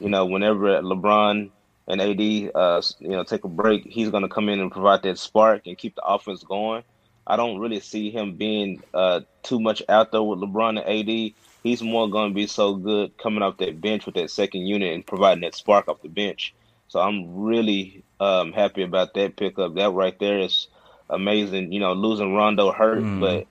You 0.00 0.08
know, 0.08 0.26
whenever 0.26 0.80
LeBron 0.80 1.50
and 1.88 2.00
AD, 2.00 2.50
uh, 2.54 2.80
you 3.00 3.08
know, 3.08 3.24
take 3.24 3.44
a 3.44 3.48
break, 3.48 3.84
he's 3.84 4.10
going 4.10 4.22
to 4.22 4.28
come 4.28 4.48
in 4.48 4.60
and 4.60 4.70
provide 4.70 5.02
that 5.02 5.18
spark 5.18 5.66
and 5.66 5.76
keep 5.76 5.96
the 5.96 6.04
offense 6.04 6.42
going. 6.44 6.84
I 7.26 7.36
don't 7.36 7.58
really 7.58 7.80
see 7.80 8.10
him 8.10 8.36
being 8.36 8.82
uh, 8.94 9.20
too 9.42 9.60
much 9.60 9.82
out 9.88 10.12
there 10.12 10.22
with 10.22 10.38
LeBron 10.38 10.80
and 10.80 10.88
AD. 10.88 11.34
He's 11.62 11.82
more 11.82 12.08
going 12.08 12.30
to 12.30 12.34
be 12.34 12.46
so 12.46 12.74
good 12.74 13.16
coming 13.18 13.42
off 13.42 13.58
that 13.58 13.80
bench 13.80 14.06
with 14.06 14.14
that 14.14 14.30
second 14.30 14.66
unit 14.66 14.94
and 14.94 15.06
providing 15.06 15.42
that 15.42 15.54
spark 15.54 15.88
off 15.88 16.02
the 16.02 16.08
bench. 16.08 16.54
So 16.88 17.00
I'm 17.00 17.36
really 17.42 18.02
um, 18.20 18.52
happy 18.52 18.82
about 18.82 19.14
that 19.14 19.36
pickup. 19.36 19.74
That 19.74 19.90
right 19.92 20.18
there 20.18 20.38
is 20.38 20.68
amazing. 21.10 21.72
You 21.72 21.80
know, 21.80 21.92
losing 21.92 22.34
Rondo 22.34 22.72
hurt, 22.72 23.02
Mm. 23.02 23.20
but 23.20 23.46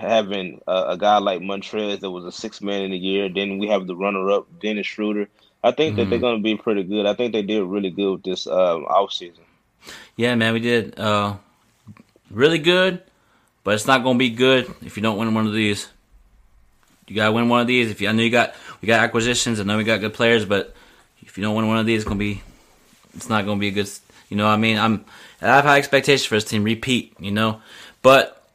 having 0.00 0.60
a, 0.66 0.84
a 0.90 0.98
guy 0.98 1.18
like 1.18 1.40
Montrez 1.40 2.00
that 2.00 2.10
was 2.10 2.24
a 2.24 2.32
six 2.32 2.60
man 2.60 2.82
in 2.82 2.90
the 2.92 2.98
year, 2.98 3.28
then 3.28 3.58
we 3.58 3.68
have 3.68 3.86
the 3.86 3.96
runner 3.96 4.30
up, 4.30 4.46
Dennis 4.60 4.86
Schroeder. 4.86 5.28
I 5.62 5.72
think 5.72 5.96
that 5.96 6.08
they're 6.08 6.18
Mhm. 6.18 6.22
going 6.22 6.36
to 6.38 6.42
be 6.42 6.56
pretty 6.56 6.84
good. 6.84 7.06
I 7.06 7.14
think 7.14 7.32
they 7.32 7.42
did 7.42 7.62
really 7.64 7.90
good 7.90 8.10
with 8.12 8.22
this 8.22 8.46
um, 8.46 8.86
offseason. 8.86 9.44
Yeah, 10.16 10.34
man, 10.34 10.52
we 10.54 10.60
did 10.60 10.98
uh, 10.98 11.34
really 12.30 12.58
good, 12.58 13.02
but 13.64 13.74
it's 13.74 13.86
not 13.86 14.02
gonna 14.02 14.18
be 14.18 14.30
good 14.30 14.72
if 14.82 14.96
you 14.96 15.02
don't 15.02 15.16
win 15.18 15.34
one 15.34 15.46
of 15.46 15.52
these. 15.52 15.88
You 17.10 17.16
gotta 17.16 17.32
win 17.32 17.48
one 17.48 17.60
of 17.60 17.66
these. 17.66 17.90
If 17.90 18.00
you, 18.00 18.08
I 18.08 18.12
know 18.12 18.22
you 18.22 18.30
got 18.30 18.54
we 18.80 18.86
got 18.86 19.00
acquisitions, 19.00 19.58
I 19.58 19.64
know 19.64 19.76
we 19.76 19.82
got 19.82 19.98
good 19.98 20.14
players, 20.14 20.44
but 20.44 20.74
if 21.22 21.36
you 21.36 21.42
don't 21.42 21.56
win 21.56 21.66
one 21.66 21.78
of 21.78 21.86
these, 21.86 22.02
it's 22.02 22.08
gonna 22.08 22.18
be 22.20 22.40
it's 23.14 23.28
not 23.28 23.44
gonna 23.44 23.58
be 23.58 23.68
a 23.68 23.72
good. 23.72 23.90
You 24.28 24.36
know, 24.36 24.44
what 24.44 24.52
I 24.52 24.56
mean, 24.58 24.78
I'm 24.78 25.04
I 25.42 25.46
have 25.48 25.64
high 25.64 25.78
expectations 25.78 26.24
for 26.24 26.36
this 26.36 26.44
team. 26.44 26.62
Repeat, 26.62 27.14
you 27.18 27.32
know, 27.32 27.62
but 28.00 28.46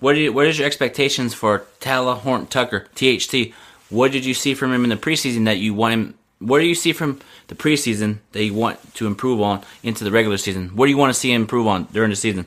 what 0.00 0.14
do 0.14 0.20
you, 0.20 0.32
what 0.32 0.46
is 0.46 0.58
your 0.58 0.66
expectations 0.66 1.32
for 1.32 1.64
Talen 1.80 2.18
Horton 2.18 2.48
Tucker 2.48 2.88
THT? 2.96 3.52
What 3.88 4.10
did 4.10 4.24
you 4.24 4.34
see 4.34 4.54
from 4.54 4.72
him 4.72 4.82
in 4.82 4.90
the 4.90 4.96
preseason 4.96 5.44
that 5.44 5.58
you 5.58 5.74
want 5.74 5.92
him? 5.94 6.14
What 6.40 6.58
do 6.58 6.66
you 6.66 6.74
see 6.74 6.92
from 6.92 7.20
the 7.46 7.54
preseason 7.54 8.18
that 8.32 8.42
you 8.42 8.54
want 8.54 8.94
to 8.94 9.06
improve 9.06 9.40
on 9.40 9.62
into 9.84 10.02
the 10.02 10.10
regular 10.10 10.38
season? 10.38 10.70
What 10.70 10.86
do 10.86 10.90
you 10.90 10.96
want 10.96 11.14
to 11.14 11.20
see 11.20 11.32
him 11.32 11.42
improve 11.42 11.68
on 11.68 11.84
during 11.92 12.10
the 12.10 12.16
season? 12.16 12.46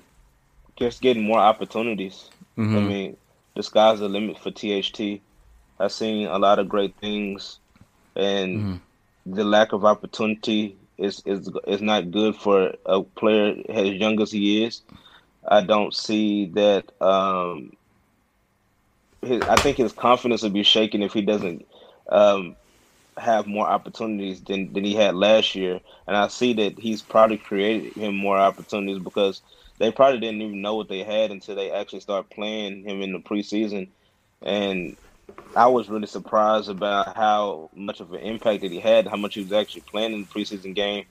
Just 0.75 1.01
getting 1.01 1.23
more 1.23 1.39
opportunities. 1.39 2.25
I 2.57 2.61
Mhm. 2.61 2.87
mean, 2.87 3.17
the 3.55 3.63
sky's 3.63 3.99
the 3.99 4.09
limit 4.09 4.37
for 4.39 4.51
THT. 4.51 5.21
I've 5.79 5.91
seen 5.91 6.27
a 6.27 6.37
lot 6.37 6.59
of 6.59 6.69
great 6.69 6.95
things, 6.97 7.59
and 8.15 8.81
the 9.25 9.43
lack 9.43 9.73
of 9.73 9.85
opportunity 9.85 10.77
is 10.97 11.21
is 11.25 11.49
is 11.67 11.81
not 11.81 12.11
good 12.11 12.35
for 12.35 12.73
a 12.85 13.01
player 13.03 13.55
as 13.69 13.89
young 13.89 14.21
as 14.21 14.31
he 14.31 14.63
is. 14.63 14.81
I 15.47 15.61
don't 15.61 15.93
see 15.93 16.47
that. 16.47 16.91
Um, 17.01 17.71
his, 19.21 19.41
I 19.43 19.55
think 19.57 19.77
his 19.77 19.91
confidence 19.91 20.43
will 20.43 20.51
be 20.51 20.63
shaken 20.63 21.01
if 21.01 21.13
he 21.13 21.21
doesn't 21.21 21.65
um, 22.09 22.55
have 23.17 23.47
more 23.47 23.67
opportunities 23.67 24.41
than, 24.41 24.71
than 24.73 24.83
he 24.83 24.93
had 24.93 25.15
last 25.15 25.55
year. 25.55 25.79
And 26.07 26.15
I 26.15 26.27
see 26.27 26.53
that 26.53 26.79
he's 26.79 27.01
probably 27.01 27.37
created 27.37 27.93
him 27.93 28.15
more 28.15 28.37
opportunities 28.37 28.99
because 28.99 29.41
they 29.77 29.91
probably 29.91 30.19
didn't 30.19 30.41
even 30.41 30.61
know 30.61 30.75
what 30.75 30.89
they 30.89 31.03
had 31.03 31.31
until 31.31 31.55
they 31.55 31.71
actually 31.71 31.99
start 31.99 32.29
playing 32.29 32.83
him 32.83 33.01
in 33.01 33.11
the 33.11 33.19
preseason. 33.19 33.89
And 34.41 34.95
I 35.55 35.67
was 35.67 35.89
really 35.89 36.07
surprised 36.07 36.69
about 36.69 37.15
how 37.15 37.69
much 37.75 37.99
of 37.99 38.13
an 38.13 38.21
impact 38.21 38.61
that 38.61 38.71
he 38.71 38.79
had, 38.79 39.07
how 39.07 39.17
much 39.17 39.35
he 39.35 39.41
was 39.41 39.53
actually 39.53 39.81
playing 39.81 40.13
in 40.13 40.21
the 40.21 40.27
preseason 40.27 40.75
game. 40.75 41.05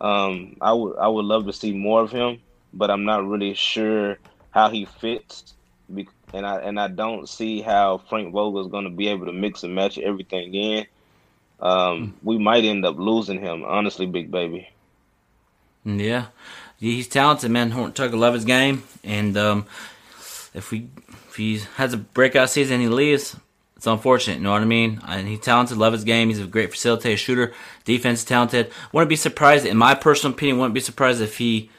Um, 0.00 0.56
I 0.60 0.72
would 0.72 0.96
I 0.96 1.08
would 1.08 1.24
love 1.26 1.46
to 1.46 1.52
see 1.52 1.72
more 1.72 2.02
of 2.02 2.10
him, 2.10 2.40
but 2.72 2.90
I'm 2.90 3.04
not 3.04 3.26
really 3.26 3.54
sure 3.54 4.18
how 4.50 4.70
he 4.70 4.86
fits. 4.86 5.54
And 6.32 6.46
I 6.46 6.60
and 6.60 6.78
I 6.80 6.88
don't 6.88 7.28
see 7.28 7.60
how 7.60 7.98
Frank 8.08 8.32
Vogel 8.32 8.60
is 8.60 8.70
going 8.70 8.84
to 8.84 8.90
be 8.90 9.08
able 9.08 9.26
to 9.26 9.32
mix 9.32 9.62
and 9.62 9.74
match 9.74 9.98
everything 9.98 10.54
in. 10.54 10.86
Um, 11.60 12.14
we 12.22 12.38
might 12.38 12.64
end 12.64 12.86
up 12.86 12.96
losing 12.96 13.40
him, 13.40 13.64
honestly, 13.64 14.06
big 14.06 14.30
baby. 14.30 14.68
Yeah, 15.84 16.26
he's 16.80 17.08
talented, 17.08 17.50
man. 17.50 17.70
Horton 17.70 17.92
Tucker 17.92 18.16
love 18.16 18.34
his 18.34 18.44
game, 18.44 18.82
and 19.04 19.36
um, 19.36 19.66
if 20.54 20.70
we 20.70 20.88
if 21.28 21.36
he 21.36 21.60
has 21.76 21.92
a 21.92 21.98
breakout 21.98 22.50
season 22.50 22.74
and 22.74 22.82
he 22.82 22.88
leaves, 22.88 23.36
it's 23.76 23.86
unfortunate. 23.86 24.38
You 24.38 24.42
know 24.42 24.52
what 24.52 24.62
I 24.62 24.66
mean? 24.66 25.00
And 25.06 25.28
he's 25.28 25.40
talented, 25.40 25.76
love 25.76 25.92
his 25.92 26.04
game. 26.04 26.28
He's 26.28 26.40
a 26.40 26.46
great 26.46 26.72
facilitator, 26.72 27.16
shooter, 27.16 27.54
defense 27.84 28.24
talented. 28.24 28.72
Wouldn't 28.92 29.08
be 29.08 29.16
surprised, 29.16 29.64
in 29.64 29.76
my 29.76 29.94
personal 29.94 30.34
opinion, 30.34 30.58
wouldn't 30.58 30.74
be 30.74 30.80
surprised 30.80 31.20
if 31.20 31.38
he 31.38 31.70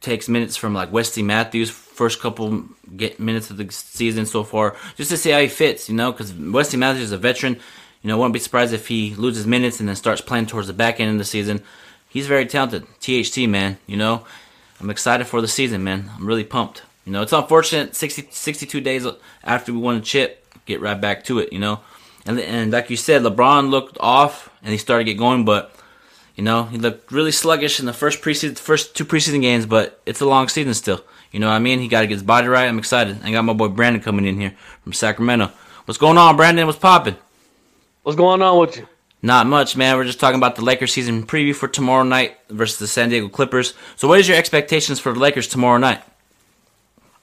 takes 0.00 0.28
minutes 0.28 0.56
from 0.56 0.74
like 0.74 0.92
Wesley 0.92 1.22
Matthews 1.22 1.70
first 1.70 2.20
couple 2.20 2.64
get 2.96 3.18
minutes 3.18 3.50
of 3.50 3.56
the 3.56 3.70
season 3.72 4.24
so 4.24 4.44
far, 4.44 4.76
just 4.96 5.10
to 5.10 5.16
see 5.16 5.30
how 5.30 5.40
he 5.40 5.48
fits. 5.48 5.88
You 5.88 5.94
know, 5.94 6.12
because 6.12 6.32
Wesley 6.32 6.78
Matthews 6.78 7.04
is 7.04 7.12
a 7.12 7.18
veteran. 7.18 7.54
You 8.02 8.08
know, 8.08 8.18
wouldn't 8.18 8.34
be 8.34 8.38
surprised 8.38 8.72
if 8.72 8.86
he 8.86 9.14
loses 9.16 9.46
minutes 9.46 9.80
and 9.80 9.88
then 9.88 9.96
starts 9.96 10.20
playing 10.20 10.46
towards 10.46 10.68
the 10.68 10.72
back 10.72 11.00
end 11.00 11.10
of 11.10 11.18
the 11.18 11.24
season. 11.24 11.62
He's 12.18 12.26
very 12.26 12.46
talented. 12.46 12.84
THT 12.98 13.48
man, 13.48 13.78
you 13.86 13.96
know. 13.96 14.24
I'm 14.80 14.90
excited 14.90 15.28
for 15.28 15.40
the 15.40 15.46
season, 15.46 15.84
man. 15.84 16.10
I'm 16.16 16.26
really 16.26 16.42
pumped. 16.42 16.82
You 17.04 17.12
know, 17.12 17.22
it's 17.22 17.32
unfortunate 17.32 17.94
60, 17.94 18.26
62 18.32 18.80
days 18.80 19.06
after 19.44 19.72
we 19.72 19.78
won 19.78 19.94
a 19.94 20.00
chip, 20.00 20.44
get 20.66 20.80
right 20.80 21.00
back 21.00 21.22
to 21.26 21.38
it, 21.38 21.52
you 21.52 21.60
know. 21.60 21.78
And 22.26 22.40
and 22.40 22.72
like 22.72 22.90
you 22.90 22.96
said, 22.96 23.22
LeBron 23.22 23.70
looked 23.70 23.98
off 24.00 24.50
and 24.64 24.72
he 24.72 24.78
started 24.78 25.04
to 25.04 25.12
get 25.12 25.16
going, 25.16 25.44
but 25.44 25.72
you 26.34 26.42
know, 26.42 26.64
he 26.64 26.76
looked 26.76 27.12
really 27.12 27.30
sluggish 27.30 27.78
in 27.78 27.86
the 27.86 27.92
first 27.92 28.20
preseason, 28.20 28.58
first 28.58 28.96
two 28.96 29.04
preseason 29.04 29.40
games, 29.40 29.64
but 29.64 30.02
it's 30.04 30.20
a 30.20 30.26
long 30.26 30.48
season 30.48 30.74
still. 30.74 31.04
You 31.30 31.38
know 31.38 31.46
what 31.46 31.54
I 31.54 31.60
mean? 31.60 31.78
He 31.78 31.86
got 31.86 32.00
to 32.00 32.08
get 32.08 32.14
his 32.14 32.24
body 32.24 32.48
right. 32.48 32.66
I'm 32.66 32.80
excited. 32.80 33.22
I 33.22 33.30
got 33.30 33.44
my 33.44 33.52
boy 33.52 33.68
Brandon 33.68 34.02
coming 34.02 34.26
in 34.26 34.40
here 34.40 34.56
from 34.82 34.92
Sacramento. 34.92 35.52
What's 35.84 35.98
going 35.98 36.18
on, 36.18 36.36
Brandon? 36.36 36.66
What's 36.66 36.80
popping? 36.80 37.16
What's 38.02 38.16
going 38.16 38.42
on 38.42 38.58
with 38.58 38.76
you? 38.76 38.88
Not 39.20 39.46
much, 39.46 39.76
man. 39.76 39.96
We're 39.96 40.04
just 40.04 40.20
talking 40.20 40.38
about 40.38 40.54
the 40.56 40.62
Lakers 40.64 40.92
season 40.92 41.26
preview 41.26 41.54
for 41.54 41.66
tomorrow 41.66 42.04
night 42.04 42.36
versus 42.50 42.78
the 42.78 42.86
San 42.86 43.08
Diego 43.08 43.28
Clippers. 43.28 43.74
So, 43.96 44.06
what 44.06 44.20
is 44.20 44.28
your 44.28 44.36
expectations 44.38 45.00
for 45.00 45.12
the 45.12 45.18
Lakers 45.18 45.48
tomorrow 45.48 45.78
night? 45.78 46.00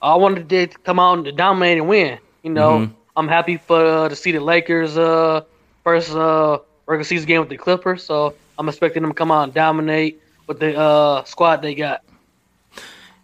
I 0.02 0.14
wanted 0.16 0.48
to 0.50 0.66
come 0.84 1.00
out 1.00 1.26
and 1.26 1.36
dominate 1.36 1.78
and 1.78 1.88
win. 1.88 2.18
You 2.42 2.50
know, 2.50 2.78
Mhm. 2.80 2.90
I'm 3.16 3.28
happy 3.28 3.56
for 3.56 3.84
uh, 3.84 4.08
to 4.10 4.16
see 4.16 4.30
the 4.32 4.40
Lakers 4.40 4.98
uh, 4.98 5.40
first 5.84 6.14
uh, 6.14 6.58
regular 6.84 7.04
season 7.04 7.26
game 7.26 7.40
with 7.40 7.48
the 7.48 7.56
Clippers. 7.56 8.04
So 8.04 8.34
I'm 8.58 8.68
expecting 8.68 9.02
them 9.02 9.12
to 9.12 9.14
come 9.16 9.32
out 9.32 9.44
and 9.44 9.54
dominate 9.54 10.20
with 10.46 10.60
the 10.60 10.78
uh, 10.78 11.24
squad 11.24 11.62
they 11.62 11.74
got. 11.74 12.02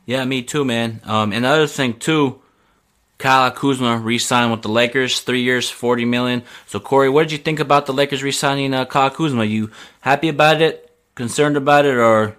Yeah, 0.06 0.24
me 0.24 0.42
too, 0.42 0.64
man. 0.64 1.00
Um, 1.04 1.32
and 1.32 1.44
the 1.44 1.48
other 1.48 1.66
thing 1.66 1.98
too, 1.98 2.40
Kyle 3.22 3.50
Kuzma 3.52 3.98
re-signed 3.98 4.50
with 4.50 4.62
the 4.62 4.68
Lakers, 4.68 5.20
three 5.20 5.42
years, 5.42 5.70
forty 5.70 6.04
million. 6.04 6.42
So, 6.66 6.80
Corey, 6.80 7.08
what 7.08 7.22
did 7.22 7.32
you 7.32 7.38
think 7.38 7.60
about 7.60 7.86
the 7.86 7.94
Lakers 7.94 8.22
re-signing 8.22 8.74
uh, 8.74 8.84
Kyle 8.84 9.10
Kuzma? 9.10 9.44
You 9.44 9.70
happy 10.00 10.28
about 10.28 10.60
it? 10.60 10.90
Concerned 11.14 11.56
about 11.56 11.84
it, 11.86 11.94
or 11.96 12.36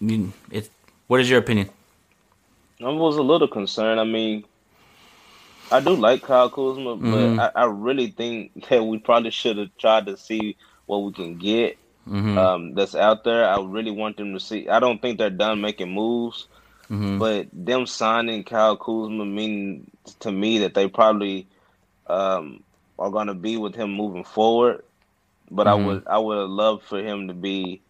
you, 0.00 0.32
it? 0.50 0.70
What 1.08 1.20
is 1.20 1.28
your 1.28 1.40
opinion? 1.40 1.68
I 2.80 2.88
was 2.88 3.16
a 3.18 3.22
little 3.22 3.48
concerned. 3.48 4.00
I 4.00 4.04
mean, 4.04 4.44
I 5.70 5.80
do 5.80 5.94
like 5.94 6.22
Kyle 6.22 6.48
Kuzma, 6.48 6.96
but 6.96 7.36
Mhm. 7.36 7.38
I, 7.38 7.50
I 7.62 7.64
really 7.66 8.08
think 8.08 8.52
that 8.70 8.82
we 8.82 8.98
probably 8.98 9.30
should 9.30 9.58
have 9.58 9.76
tried 9.78 10.06
to 10.06 10.16
see 10.16 10.56
what 10.86 10.98
we 11.04 11.12
can 11.12 11.36
get 11.36 11.76
Mhm. 12.08 12.36
um, 12.38 12.74
that's 12.74 12.94
out 12.94 13.24
there. 13.24 13.48
I 13.48 13.60
really 13.62 13.90
want 13.90 14.16
them 14.16 14.32
to 14.34 14.40
see. 14.40 14.68
I 14.68 14.80
don't 14.80 15.00
think 15.02 15.18
they're 15.18 15.30
done 15.30 15.60
making 15.60 15.90
moves, 15.92 16.48
Mhm. 16.90 17.24
but 17.24 17.48
them 17.52 17.86
signing 17.86 18.44
Kyle 18.44 18.76
Kuzma 18.76 19.24
mean 19.24 19.90
to 20.20 20.30
me 20.32 20.58
that 20.58 20.74
they 20.74 20.88
probably 20.88 21.48
um, 22.06 22.64
are 22.98 23.10
going 23.10 23.28
to 23.28 23.34
be 23.34 23.56
with 23.56 23.74
him 23.74 23.92
moving 23.92 24.24
forward. 24.24 24.82
But 25.50 25.66
I 25.68 25.74
Mhm. 25.74 25.74
would 25.74 26.04
I 26.06 26.18
would 26.18 26.48
love 26.48 26.82
for 26.82 26.98
him 27.02 27.28
to 27.28 27.34
be, 27.34 27.82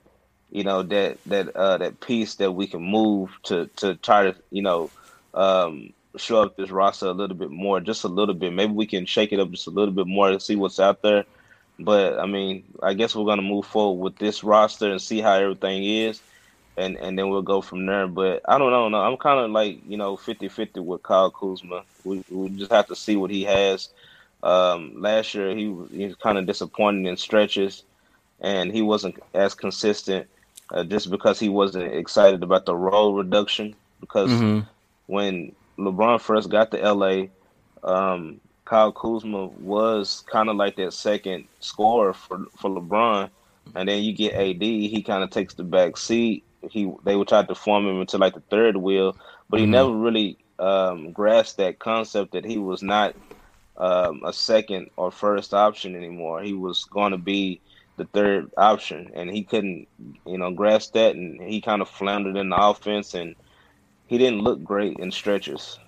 you 0.50 0.64
know, 0.64 0.82
that 0.82 1.18
that 1.26 1.54
uh, 1.56 1.78
that 1.78 2.00
piece 2.00 2.36
that 2.36 2.52
we 2.52 2.66
can 2.66 2.82
move 2.82 3.30
to 3.44 3.66
to 3.76 3.96
try 3.96 4.24
to 4.24 4.34
you 4.50 4.62
know 4.62 4.92
um, 5.34 5.90
show 6.16 6.42
up 6.42 6.56
this 6.56 6.70
roster 6.70 7.06
a 7.06 7.12
little 7.12 7.36
bit 7.36 7.50
more, 7.50 7.80
just 7.80 8.04
a 8.04 8.08
little 8.08 8.34
bit. 8.34 8.52
Maybe 8.52 8.72
we 8.72 8.86
can 8.86 9.06
shake 9.06 9.32
it 9.32 9.40
up 9.40 9.50
just 9.50 9.66
a 9.66 9.70
little 9.70 9.94
bit 9.94 10.06
more 10.06 10.30
to 10.30 10.40
see 10.40 10.56
what's 10.56 10.80
out 10.80 11.02
there. 11.02 11.24
But 11.78 12.18
I 12.18 12.26
mean, 12.26 12.64
I 12.82 12.94
guess 12.94 13.14
we're 13.14 13.24
gonna 13.26 13.42
move 13.42 13.66
forward 13.66 14.02
with 14.02 14.18
this 14.18 14.42
roster 14.44 14.90
and 14.90 15.00
see 15.00 15.20
how 15.20 15.34
everything 15.34 15.84
is, 15.84 16.22
and 16.76 16.96
and 16.98 17.18
then 17.18 17.28
we'll 17.28 17.42
go 17.42 17.60
from 17.60 17.86
there. 17.86 18.06
But 18.06 18.42
I 18.48 18.58
don't 18.58 18.70
know. 18.70 18.88
No, 18.88 18.98
I'm 19.00 19.16
kind 19.16 19.40
of 19.40 19.50
like 19.50 19.80
you 19.86 19.96
know 19.96 20.16
50-50 20.16 20.80
with 20.80 21.02
Kyle 21.02 21.30
Kuzma. 21.30 21.84
We 22.04 22.22
we 22.28 22.50
just 22.50 22.72
have 22.72 22.86
to 22.88 22.96
see 22.96 23.16
what 23.16 23.30
he 23.30 23.44
has. 23.44 23.88
Um, 24.42 24.94
last 24.96 25.34
year 25.34 25.54
he 25.56 25.68
was, 25.68 25.88
he 25.92 26.04
was 26.06 26.16
kind 26.16 26.38
of 26.38 26.46
disappointing 26.46 27.06
in 27.06 27.16
stretches, 27.16 27.84
and 28.40 28.72
he 28.72 28.82
wasn't 28.82 29.16
as 29.34 29.54
consistent 29.54 30.28
uh, 30.72 30.84
just 30.84 31.10
because 31.10 31.38
he 31.40 31.48
wasn't 31.48 31.94
excited 31.94 32.42
about 32.42 32.66
the 32.66 32.76
role 32.76 33.14
reduction. 33.14 33.74
Because 34.00 34.44
Mhm. 34.44 34.68
when 35.06 35.52
LeBron 35.78 36.20
first 36.20 36.50
got 36.50 36.70
to 36.70 36.78
LA, 36.82 37.30
um, 37.82 38.40
Kyle 38.64 38.92
Kuzma 38.92 39.46
was 39.46 40.22
kind 40.30 40.48
of 40.48 40.56
like 40.56 40.76
that 40.76 40.92
second 40.92 41.48
scorer 41.60 42.12
for 42.14 42.46
for 42.58 42.70
LeBron, 42.70 43.30
and 43.74 43.88
then 43.88 44.02
you 44.02 44.12
get 44.12 44.34
AD, 44.34 44.88
he 44.88 45.02
kind 45.02 45.22
of 45.24 45.30
takes 45.30 45.54
the 45.54 45.64
back 45.64 45.96
seat. 45.96 46.44
He 46.70 46.90
they 47.04 47.16
would 47.16 47.28
try 47.28 47.42
to 47.44 47.54
form 47.54 47.86
him 47.86 48.00
into 48.00 48.18
like 48.18 48.34
the 48.34 48.42
third 48.50 48.76
wheel, 48.76 49.16
but 49.48 49.60
he 49.60 49.66
Mhm. 49.66 49.70
never 49.70 49.92
really 49.92 50.38
um, 50.58 51.12
grasped 51.12 51.58
that 51.58 51.78
concept 51.78 52.32
that 52.32 52.44
he 52.44 52.58
was 52.58 52.82
not 52.82 53.14
um, 53.76 54.22
a 54.24 54.32
second 54.32 54.88
or 54.96 55.10
first 55.10 55.54
option 55.54 55.94
anymore. 55.96 56.42
He 56.42 56.52
was 56.54 56.84
going 56.84 57.12
to 57.12 57.18
be 57.18 57.60
the 57.96 58.06
third 58.06 58.50
option, 58.56 59.10
and 59.14 59.30
he 59.30 59.44
couldn't, 59.44 59.88
you 60.26 60.38
know, 60.38 60.50
grasp 60.52 60.92
that, 60.94 61.14
and 61.16 61.40
he 61.42 61.60
kind 61.60 61.82
of 61.82 61.88
floundered 61.88 62.36
in 62.36 62.50
the 62.50 62.56
offense, 62.56 63.14
and 63.14 63.34
he 64.06 64.18
didn't 64.18 64.42
look 64.42 64.62
great 64.62 64.98
in 64.98 65.10
stretches. 65.10 65.78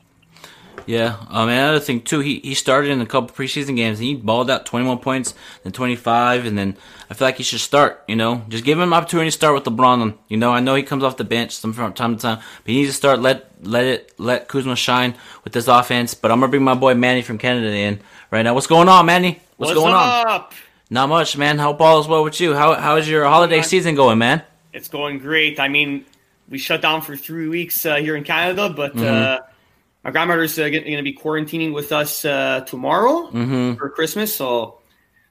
Yeah, 0.87 1.17
um, 1.31 1.49
and 1.49 1.59
another 1.59 1.81
thing 1.81 2.01
too, 2.03 2.21
he 2.21 2.41
he 2.41 2.55
started 2.55 2.91
in 2.91 3.01
a 3.01 3.07
couple 3.07 3.35
preseason 3.35 3.77
games. 3.77 3.99
And 3.99 4.07
he 4.07 4.15
balled 4.15 4.51
out 4.51 4.67
21 4.67 4.99
points, 4.99 5.35
then 5.63 5.73
25, 5.73 6.45
and 6.47 6.57
then 6.57 6.77
I 7.11 7.15
feel 7.15 7.27
like 7.27 7.37
he 7.37 7.43
should 7.43 7.61
start. 7.61 8.05
You 8.07 8.17
know, 8.17 8.43
just 8.49 8.65
give 8.65 8.79
him 8.79 8.85
an 8.85 8.93
opportunity 8.93 9.29
to 9.29 9.33
start 9.33 9.55
with 9.55 9.65
LeBron. 9.65 10.17
You 10.29 10.37
know, 10.37 10.53
I 10.53 10.61
know 10.61 10.75
he 10.75 10.83
comes 10.83 11.03
off 11.03 11.17
the 11.17 11.25
bench 11.25 11.53
some 11.57 11.73
from 11.73 11.93
time 11.93 12.17
to 12.17 12.23
time, 12.23 12.37
but 12.39 12.71
he 12.71 12.77
needs 12.77 12.91
to 12.91 12.97
start. 12.97 13.21
Let 13.21 13.51
let 13.63 13.85
it 13.85 14.13
let 14.19 14.49
Kuzma 14.49 14.77
shine 14.77 15.15
with 15.45 15.53
this 15.53 15.67
offense. 15.69 16.15
But 16.15 16.31
I'm 16.31 16.39
gonna 16.41 16.51
bring 16.51 16.63
my 16.63 16.75
boy 16.75 16.95
Manny 16.95 17.23
from 17.23 17.39
Canada 17.39 17.69
in 17.75 18.01
right 18.31 18.43
now. 18.43 18.55
What's 18.55 18.67
going 18.67 18.89
on, 18.89 19.07
Manny? 19.07 19.41
What's, 19.57 19.73
going 19.75 19.95
on? 19.95 20.45
Not 20.91 21.09
much, 21.09 21.37
man. 21.37 21.59
Hope 21.59 21.81
all 21.81 21.99
is 22.01 22.07
well 22.07 22.23
with 22.23 22.41
you. 22.41 22.55
How 22.55 22.75
how's 22.75 23.09
your 23.09 23.25
holiday 23.25 23.63
season 23.63 23.95
going, 23.97 24.19
man? 24.19 24.43
It's 24.73 24.89
going 24.89 25.19
great. 25.19 25.59
I 25.59 25.69
mean, 25.69 26.05
we 26.49 26.59
shut 26.59 26.83
down 26.83 27.01
for 27.03 27.17
three 27.17 27.49
weeks 27.49 27.85
uh, 27.87 27.97
here 27.97 28.15
in 28.15 28.23
Canada, 28.23 28.69
but 28.69 28.93
uh, 28.93 28.99
Mhm. 29.41 29.41
My 30.07 30.13
grandmother's 30.13 30.57
uh, 30.57 30.69
going 30.69 30.85
to 30.85 31.03
be 31.03 31.13
quarantining 31.13 31.75
with 31.75 31.91
us 31.91 32.25
uh, 32.25 32.61
tomorrow 32.61 33.29
Mhm. 33.33 33.77
for 33.77 33.91
Christmas. 33.91 34.33
So 34.35 34.79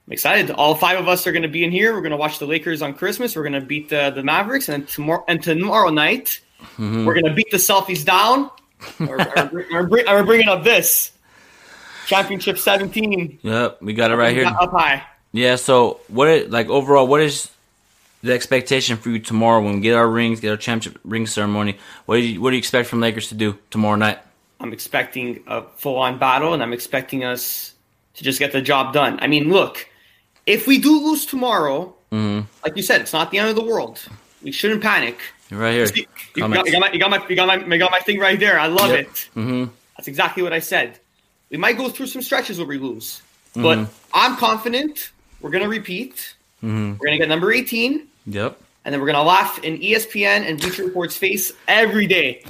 I'm 0.06 0.12
excited. 0.12 0.50
All 0.50 0.74
five 0.74 0.98
of 0.98 1.08
us 1.08 1.26
are 1.26 1.32
going 1.32 1.44
to 1.44 1.48
be 1.48 1.64
in 1.64 1.72
here. 1.72 1.94
We're 1.94 2.02
going 2.02 2.10
to 2.10 2.18
watch 2.18 2.38
the 2.38 2.44
Lakers 2.46 2.82
on 2.82 2.92
Christmas. 2.92 3.34
We're 3.34 3.42
going 3.42 3.54
to 3.54 3.62
beat 3.62 3.88
the, 3.88 4.12
the 4.14 4.22
Mavericks, 4.22 4.68
and 4.68 4.86
tomorrow 4.86 5.24
and 5.28 5.42
tomorrow 5.42 5.88
night 5.88 6.40
Mhm. 6.78 7.06
we're 7.06 7.14
going 7.14 7.24
to 7.24 7.32
beat 7.32 7.50
the 7.50 7.56
Selfies 7.56 8.04
down. 8.04 8.50
we're 9.00 10.22
bringing 10.24 10.48
up 10.48 10.62
this 10.62 11.12
championship 12.06 12.58
17 12.58 13.38
Yep, 13.42 13.78
we 13.80 13.94
got 13.94 14.10
it 14.10 14.16
right 14.16 14.36
here. 14.36 14.44
up 14.46 14.70
high. 14.72 15.02
Yeah. 15.32 15.56
So 15.56 16.00
what? 16.08 16.28
It, 16.28 16.50
like 16.50 16.68
overall, 16.68 17.06
what 17.06 17.22
is 17.22 17.50
the 18.22 18.34
expectation 18.34 18.98
for 18.98 19.08
you 19.08 19.20
tomorrow 19.20 19.62
when 19.62 19.76
we 19.76 19.80
get 19.80 19.94
our 19.94 20.06
rings, 20.08 20.40
get 20.40 20.50
our 20.50 20.56
championship 20.58 21.00
ring 21.04 21.26
ceremony? 21.26 21.78
What 22.04 22.16
do 22.16 22.22
you 22.22 22.40
What 22.42 22.50
do 22.50 22.56
you 22.56 22.58
expect 22.58 22.88
from 22.90 23.00
Lakers 23.00 23.28
to 23.28 23.34
do 23.34 23.56
tomorrow 23.70 23.96
night? 23.96 24.18
I'm 24.60 24.72
expecting 24.72 25.42
a 25.46 25.62
full 25.76 25.96
on 25.96 26.18
battle, 26.18 26.54
and 26.54 26.62
I'm 26.62 26.72
expecting 26.72 27.24
us 27.24 27.74
to 28.14 28.24
just 28.24 28.38
get 28.38 28.52
the 28.52 28.62
job 28.62 28.92
done. 28.94 29.18
I 29.20 29.26
mean, 29.26 29.50
look, 29.50 29.86
if 30.46 30.66
we 30.66 30.78
do 30.78 30.98
lose 31.04 31.26
tomorrow, 31.26 31.94
hmm 32.10 32.40
like 32.64 32.76
you 32.76 32.82
said, 32.82 33.00
it's 33.00 33.12
not 33.12 33.30
the 33.30 33.38
end 33.38 33.48
of 33.50 33.56
the 33.56 33.64
world. 33.64 34.00
We 34.42 34.52
shouldn't 34.52 34.82
panic. 34.82 35.18
Right 35.50 35.72
here. 35.72 35.86
You, 35.94 36.06
you 36.36 36.48
got, 36.48 36.66
you, 36.66 36.72
got 36.72 36.80
my, 36.80 36.92
you, 36.92 36.98
got 36.98 37.10
my, 37.10 37.26
you, 37.28 37.36
got 37.36 37.46
my, 37.46 37.56
you 37.74 37.78
got 37.78 37.90
my 37.90 38.00
thing 38.00 38.18
right 38.18 38.38
there. 38.38 38.58
I 38.58 38.66
love 38.66 38.90
Yep. 38.90 38.98
it. 39.06 39.30
hmm 39.34 39.64
That's 39.96 40.08
exactly 40.08 40.42
what 40.42 40.52
I 40.52 40.58
said. 40.58 40.98
We 41.50 41.56
might 41.56 41.76
go 41.78 41.88
through 41.88 42.08
some 42.08 42.22
stretches 42.22 42.58
where 42.58 42.66
we 42.66 42.78
lose, 42.78 43.22
but 43.54 43.78
Mhm. 43.78 43.88
I'm 44.14 44.36
confident 44.36 45.10
we're 45.40 45.50
going 45.50 45.62
to 45.62 45.68
repeat. 45.68 46.34
hmm 46.60 46.92
We're 46.98 47.06
going 47.06 47.12
to 47.12 47.18
get 47.18 47.28
number 47.28 47.52
18, 47.52 48.06
Yep. 48.26 48.58
and 48.84 48.92
then 48.92 49.00
we're 49.00 49.06
going 49.06 49.22
to 49.22 49.22
laugh 49.22 49.62
in 49.62 49.78
ESPN 49.78 50.48
and 50.48 50.60
Bleacher 50.60 50.84
Report's 50.84 51.16
face 51.16 51.52
every 51.68 52.06
day. 52.06 52.42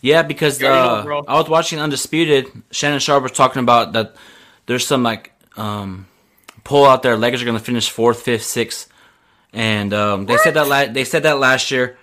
Yeah, 0.00 0.22
because 0.22 0.62
already 0.62 1.08
know, 1.08 1.18
uh. 1.18 1.22
I 1.26 1.38
was 1.38 1.48
watching 1.48 1.80
Undisputed. 1.80 2.50
Shannon 2.70 3.00
Sharpe 3.00 3.22
was 3.24 3.32
talking 3.32 3.60
about 3.60 3.92
that 3.94 4.14
there's 4.66 4.86
some 4.86 5.02
like 5.02 5.32
um, 5.56 6.06
poll 6.64 6.86
out 6.86 7.02
there. 7.02 7.16
Lakers 7.16 7.42
are 7.42 7.44
going 7.44 7.58
to 7.58 7.64
finish 7.64 7.90
fourth, 7.90 8.22
fifth, 8.22 8.44
sixth, 8.44 8.88
and 9.52 9.92
um, 9.92 10.26
they 10.26 10.36
said 10.36 10.54
that 10.54 10.68
la- 10.68 10.86
they 10.86 11.04
said 11.04 11.24
that 11.24 11.38
last 11.38 11.70
year. 11.70 11.98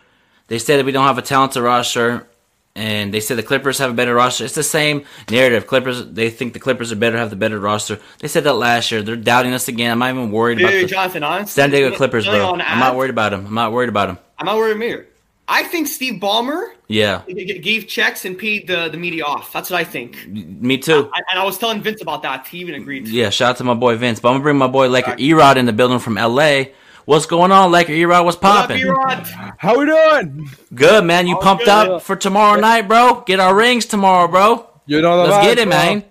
They 0.48 0.60
said 0.60 0.78
that 0.78 0.86
we 0.86 0.92
don't 0.92 1.06
have 1.06 1.18
a 1.18 1.24
talented 1.24 1.64
roster, 1.64 2.28
and 2.76 3.14
they 3.14 3.20
said 3.20 3.38
the 3.38 3.44
Clippers 3.44 3.80
have 3.80 3.92
a 3.92 3.94
better 3.94 4.14
roster. 4.14 4.44
It's 4.46 4.54
the 4.54 4.62
same 4.62 5.06
narrative. 5.32 5.66
Clippers, 5.66 6.06
they 6.06 6.30
think 6.30 6.54
the 6.54 6.60
Clippers 6.60 6.92
are 6.92 6.96
better, 6.96 7.18
have 7.18 7.32
the 7.32 7.36
better 7.36 7.60
roster. 7.60 8.00
They 8.20 8.28
said 8.28 8.44
that 8.44 8.54
last 8.54 8.92
year. 8.92 9.02
They're 9.02 9.16
doubting 9.16 9.54
us 9.54 9.68
again. 9.70 9.92
I'm 9.92 10.00
not 10.00 10.10
even 10.12 10.32
worried 10.32 10.60
about 10.60 10.72
the 10.74 10.86
Jonathan, 10.86 11.24
honestly, 11.24 11.62
San 11.62 11.72
Diego 11.72 11.96
Clippers, 11.96 12.26
bro. 12.26 12.54
I'm 12.56 12.80
not 12.80 12.96
worried 12.96 13.10
about 13.10 13.32
them. 13.32 13.48
I'm 13.48 13.54
not 13.56 13.72
worried 13.72 13.90
about 13.90 14.08
them. 14.08 14.20
I'm 14.38 14.46
not 14.46 14.58
worried 14.58 14.84
either. 14.84 15.08
I 15.48 15.64
think 15.64 15.88
Steve 15.88 16.20
Ballmer 16.20 16.70
Yeah, 16.88 17.22
g- 17.28 17.46
g- 17.46 17.60
gave 17.60 17.88
checks 17.88 18.26
and 18.26 18.38
paid 18.38 18.68
the, 18.68 18.90
the 18.90 18.98
media 18.98 19.24
off. 19.26 19.54
That's 19.54 19.70
what 19.70 19.80
I 19.80 19.84
think. 19.84 20.28
me 20.28 20.78
too. 20.78 21.10
I, 21.14 21.22
and 21.32 21.40
I 21.40 21.44
was 21.46 21.58
telling 21.58 21.82
Vince 21.82 22.02
about 22.02 22.24
that. 22.24 22.48
He 22.48 22.58
even 22.60 22.76
agreed. 22.76 23.08
Yeah, 23.08 23.30
shout 23.30 23.52
out 23.52 23.58
to 23.58 23.64
my 23.64 23.76
boy 23.76 23.96
Vince. 23.98 24.20
But 24.20 24.30
I'm 24.30 24.34
gonna 24.36 24.44
bring 24.44 24.58
my 24.58 24.68
boy 24.68 24.88
Laker 24.90 25.12
Erod 25.18 25.58
in 25.58 25.66
the 25.68 25.74
building 25.74 26.00
from 26.00 26.16
LA. 26.16 26.64
What's 27.06 27.28
going 27.28 27.52
on, 27.52 27.70
Laker 27.72 27.94
Erod? 27.94 28.26
What's 28.26 28.38
popping? 28.38 28.78
B-Rod? 28.78 29.28
How 29.60 29.78
we 29.78 29.86
doing? 29.86 30.50
Good 30.74 31.04
man. 31.06 31.28
You 31.28 31.38
pumped 31.38 31.66
good. 31.66 31.70
up 31.90 32.02
for 32.02 32.16
tomorrow 32.16 32.60
night, 32.60 32.88
bro? 32.88 33.22
Get 33.28 33.40
our 33.40 33.56
rings 33.56 33.86
tomorrow, 33.86 34.28
bro. 34.28 34.68
You 34.88 35.02
know 35.04 35.24
Let's 35.24 35.46
get 35.46 35.60
it, 35.60 35.70
bro. 35.70 35.78
man. 35.78 36.04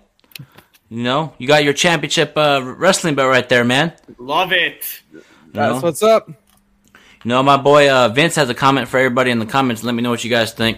You 0.89 1.03
know, 1.03 1.33
you 1.39 1.47
got 1.47 1.65
your 1.65 1.73
championship 1.73 2.37
uh, 2.37 2.61
wrestling 2.77 3.15
belt 3.15 3.29
right 3.29 3.47
there, 3.49 3.65
man. 3.65 3.91
Love 4.17 4.53
it. 4.53 4.85
You 5.11 5.21
That's 5.51 5.75
know? 5.75 5.81
what's 5.81 6.01
up. 6.03 6.29
You 7.25 7.29
know, 7.29 7.41
my 7.41 7.57
boy 7.57 7.89
uh, 7.89 8.09
Vince 8.09 8.35
has 8.35 8.49
a 8.49 8.53
comment 8.53 8.87
for 8.87 8.97
everybody 8.99 9.31
in 9.31 9.39
the 9.39 9.47
comments. 9.47 9.83
Let 9.83 9.95
me 9.95 10.03
know 10.03 10.11
what 10.11 10.23
you 10.23 10.29
guys 10.29 10.53
think. 10.53 10.77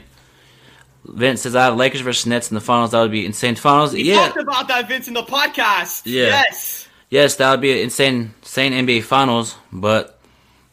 Vince 1.04 1.42
says, 1.42 1.58
"I 1.58 1.66
have 1.66 1.75
Lakers 1.75 2.00
versus 2.00 2.25
Nets 2.25 2.50
in 2.50 2.56
the 2.56 2.62
finals. 2.62 2.92
That 2.92 3.01
would 3.01 3.12
be 3.12 3.25
insane 3.25 3.56
finals. 3.56 3.92
We 3.92 4.04
yeah, 4.04 4.30
talked 4.30 4.39
about 4.39 4.68
that, 4.70 4.88
Vince, 4.88 5.10
in 5.10 5.13
the 5.13 5.24
podcast. 5.24 6.04
Yeah. 6.06 6.27
Yes. 6.27 6.88
yes, 7.10 7.36
that 7.36 7.51
would 7.51 7.60
be 7.60 7.74
an 7.74 7.80
insane, 7.80 8.34
insane 8.42 8.72
NBA 8.72 9.04
finals. 9.04 9.56
But 9.74 10.18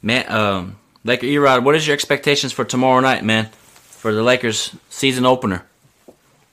man, 0.00 0.30
um, 0.30 0.78
Laker 1.02 1.26
Erod, 1.26 1.64
what 1.64 1.74
is 1.74 1.84
your 1.88 1.94
expectations 1.94 2.52
for 2.52 2.64
tomorrow 2.64 3.00
night, 3.00 3.24
man? 3.24 3.46
For 3.46 4.12
the 4.14 4.22
Lakers 4.22 4.76
season 4.90 5.26
opener. 5.26 5.64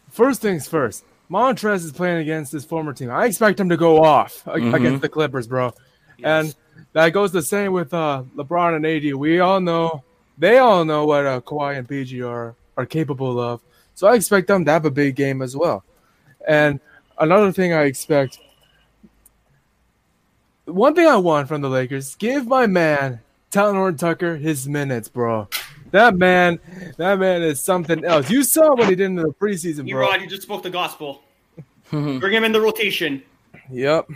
First 0.10 0.42
things 0.42 0.68
first. 0.68 1.04
Montrez 1.30 1.86
is 1.86 1.92
playing 1.92 2.18
against 2.18 2.52
his 2.52 2.66
former 2.66 2.92
team. 2.92 3.12
I 3.12 3.26
expect 3.26 3.60
him 3.60 3.70
to 3.70 3.78
go 3.78 4.04
off 4.04 4.48
ag- 4.48 4.64
Mhm. 4.64 4.74
against 4.74 5.02
the 5.04 5.10
Clippers, 5.10 5.46
bro. 5.48 5.74
And 6.24 6.56
that 6.94 7.10
goes 7.10 7.32
the 7.32 7.42
same 7.42 7.74
with 7.74 7.94
uh, 7.94 8.24
LeBron 8.36 8.76
and 8.76 8.86
AD. 8.86 9.16
We 9.16 9.40
all 9.40 9.60
know, 9.62 10.04
they 10.38 10.58
all 10.58 10.86
know 10.86 11.06
what 11.06 11.26
uh, 11.26 11.42
Kawhi 11.42 11.78
and 11.78 11.88
PG 11.88 12.22
are 12.22 12.56
are 12.78 12.86
capable 12.86 13.40
of. 13.40 13.62
So 13.96 14.08
I 14.08 14.16
expect 14.16 14.48
them 14.48 14.66
to 14.66 14.72
have 14.72 14.86
a 14.86 14.92
big 14.92 15.16
game 15.16 15.42
as 15.42 15.56
well. 15.56 15.84
And 16.48 16.80
another 17.18 17.52
thing 17.52 17.74
I 17.74 17.84
expect, 17.84 18.40
one 20.66 20.96
thing 20.96 21.08
I 21.08 21.18
want 21.18 21.48
from 21.48 21.62
the 21.62 21.70
Lakers, 21.70 22.16
give 22.16 22.48
my 22.48 22.66
man 22.66 23.20
Talen 23.52 23.76
Horton 23.76 23.98
Tucker 23.98 24.38
his 24.38 24.68
minutes, 24.68 25.10
bro. 25.10 25.48
That 25.92 26.16
man, 26.16 26.60
that 26.98 27.20
man 27.20 27.42
is 27.42 27.62
something 27.62 28.06
else. 28.06 28.30
You 28.30 28.44
saw 28.44 28.74
what 28.76 28.88
he 28.88 28.96
did 28.96 29.06
in 29.06 29.16
the 29.16 29.34
preseason, 29.40 29.90
bro. 29.92 30.08
B-Rod, 30.08 30.22
you 30.22 30.28
just 30.28 30.44
spoke 30.44 30.64
the 30.64 30.70
gospel. 30.70 31.24
Bring 31.92 32.32
him 32.32 32.46
in 32.46 32.54
the 32.54 32.62
rotation. 32.62 33.22
Yep. 33.70 34.10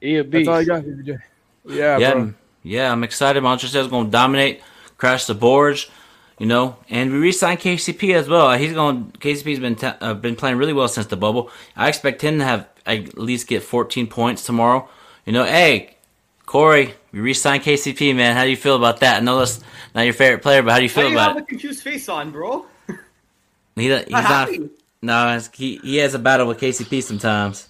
He 0.00 0.16
a 0.16 0.24
That's 0.24 0.48
all 0.48 0.54
I 0.54 0.64
got. 0.64 0.84
Yeah, 1.04 1.16
yeah, 1.64 1.98
yeah, 1.98 2.12
bro. 2.12 2.34
yeah, 2.62 2.92
I'm 2.92 3.04
excited. 3.04 3.42
Montrezl 3.42 3.80
is 3.80 3.88
going 3.88 4.06
to 4.06 4.10
dominate, 4.10 4.62
crash 4.96 5.26
the 5.26 5.34
boards, 5.34 5.88
you 6.38 6.46
know. 6.46 6.76
And 6.88 7.12
we 7.12 7.18
re-signed 7.18 7.60
KCP 7.60 8.14
as 8.14 8.28
well. 8.28 8.52
He's 8.58 8.72
going. 8.72 9.12
KCP's 9.12 9.58
been 9.60 9.76
ta- 9.76 9.96
uh, 10.00 10.14
been 10.14 10.36
playing 10.36 10.56
really 10.56 10.72
well 10.72 10.88
since 10.88 11.06
the 11.08 11.16
bubble. 11.16 11.50
I 11.76 11.88
expect 11.88 12.22
him 12.22 12.38
to 12.38 12.44
have 12.44 12.68
at 12.86 13.18
least 13.18 13.48
get 13.48 13.62
14 13.62 14.06
points 14.06 14.44
tomorrow. 14.44 14.88
You 15.26 15.32
know, 15.32 15.44
hey, 15.44 15.96
Corey, 16.46 16.94
we 17.12 17.20
re-signed 17.20 17.62
KCP, 17.62 18.14
man. 18.16 18.36
How 18.36 18.44
do 18.44 18.50
you 18.50 18.56
feel 18.56 18.76
about 18.76 19.00
that? 19.00 19.16
I 19.18 19.20
know 19.24 19.38
that's 19.38 19.60
not 19.94 20.02
your 20.02 20.14
favorite 20.14 20.42
player, 20.42 20.62
but 20.62 20.72
how 20.72 20.78
do 20.78 20.84
you 20.84 20.88
feel 20.88 21.04
do 21.04 21.10
you 21.10 21.16
about 21.16 21.28
have 21.28 21.36
it? 21.38 21.42
a 21.42 21.46
confused 21.46 21.82
face 21.82 22.08
on, 22.08 22.30
bro? 22.30 22.66
He, 23.76 23.88
he's 23.94 24.10
Not 24.10 24.24
not. 24.28 24.48
No, 25.02 25.40
he 25.54 25.76
he 25.78 25.96
has 25.98 26.14
a 26.14 26.18
battle 26.18 26.46
with 26.48 26.58
KCP 26.60 27.02
sometimes. 27.02 27.68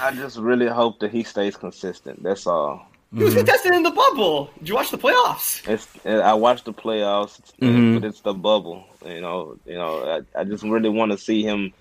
I 0.00 0.12
just 0.12 0.36
really 0.38 0.66
hope 0.66 1.00
that 1.00 1.10
he 1.10 1.22
stays 1.22 1.56
consistent. 1.56 2.22
That's 2.22 2.46
all. 2.46 2.86
He 3.16 3.24
was 3.24 3.34
contested 3.34 3.72
in 3.72 3.82
the 3.82 3.90
bubble. 3.90 4.50
Did 4.58 4.68
you 4.68 4.74
watch 4.74 4.90
the 4.90 4.98
playoffs? 4.98 5.66
It's 5.66 5.86
I 6.04 6.34
watched 6.34 6.64
the 6.66 6.72
playoffs, 6.74 7.40
Mhm. 7.62 7.94
but 8.00 8.06
it's 8.08 8.20
the 8.20 8.34
bubble. 8.34 8.84
You 9.06 9.20
know, 9.20 9.56
you 9.64 9.74
know. 9.74 10.22
I, 10.36 10.40
I 10.40 10.44
just 10.44 10.64
really 10.64 10.88
want 10.90 11.12
to 11.12 11.18
see 11.18 11.42
him 11.42 11.72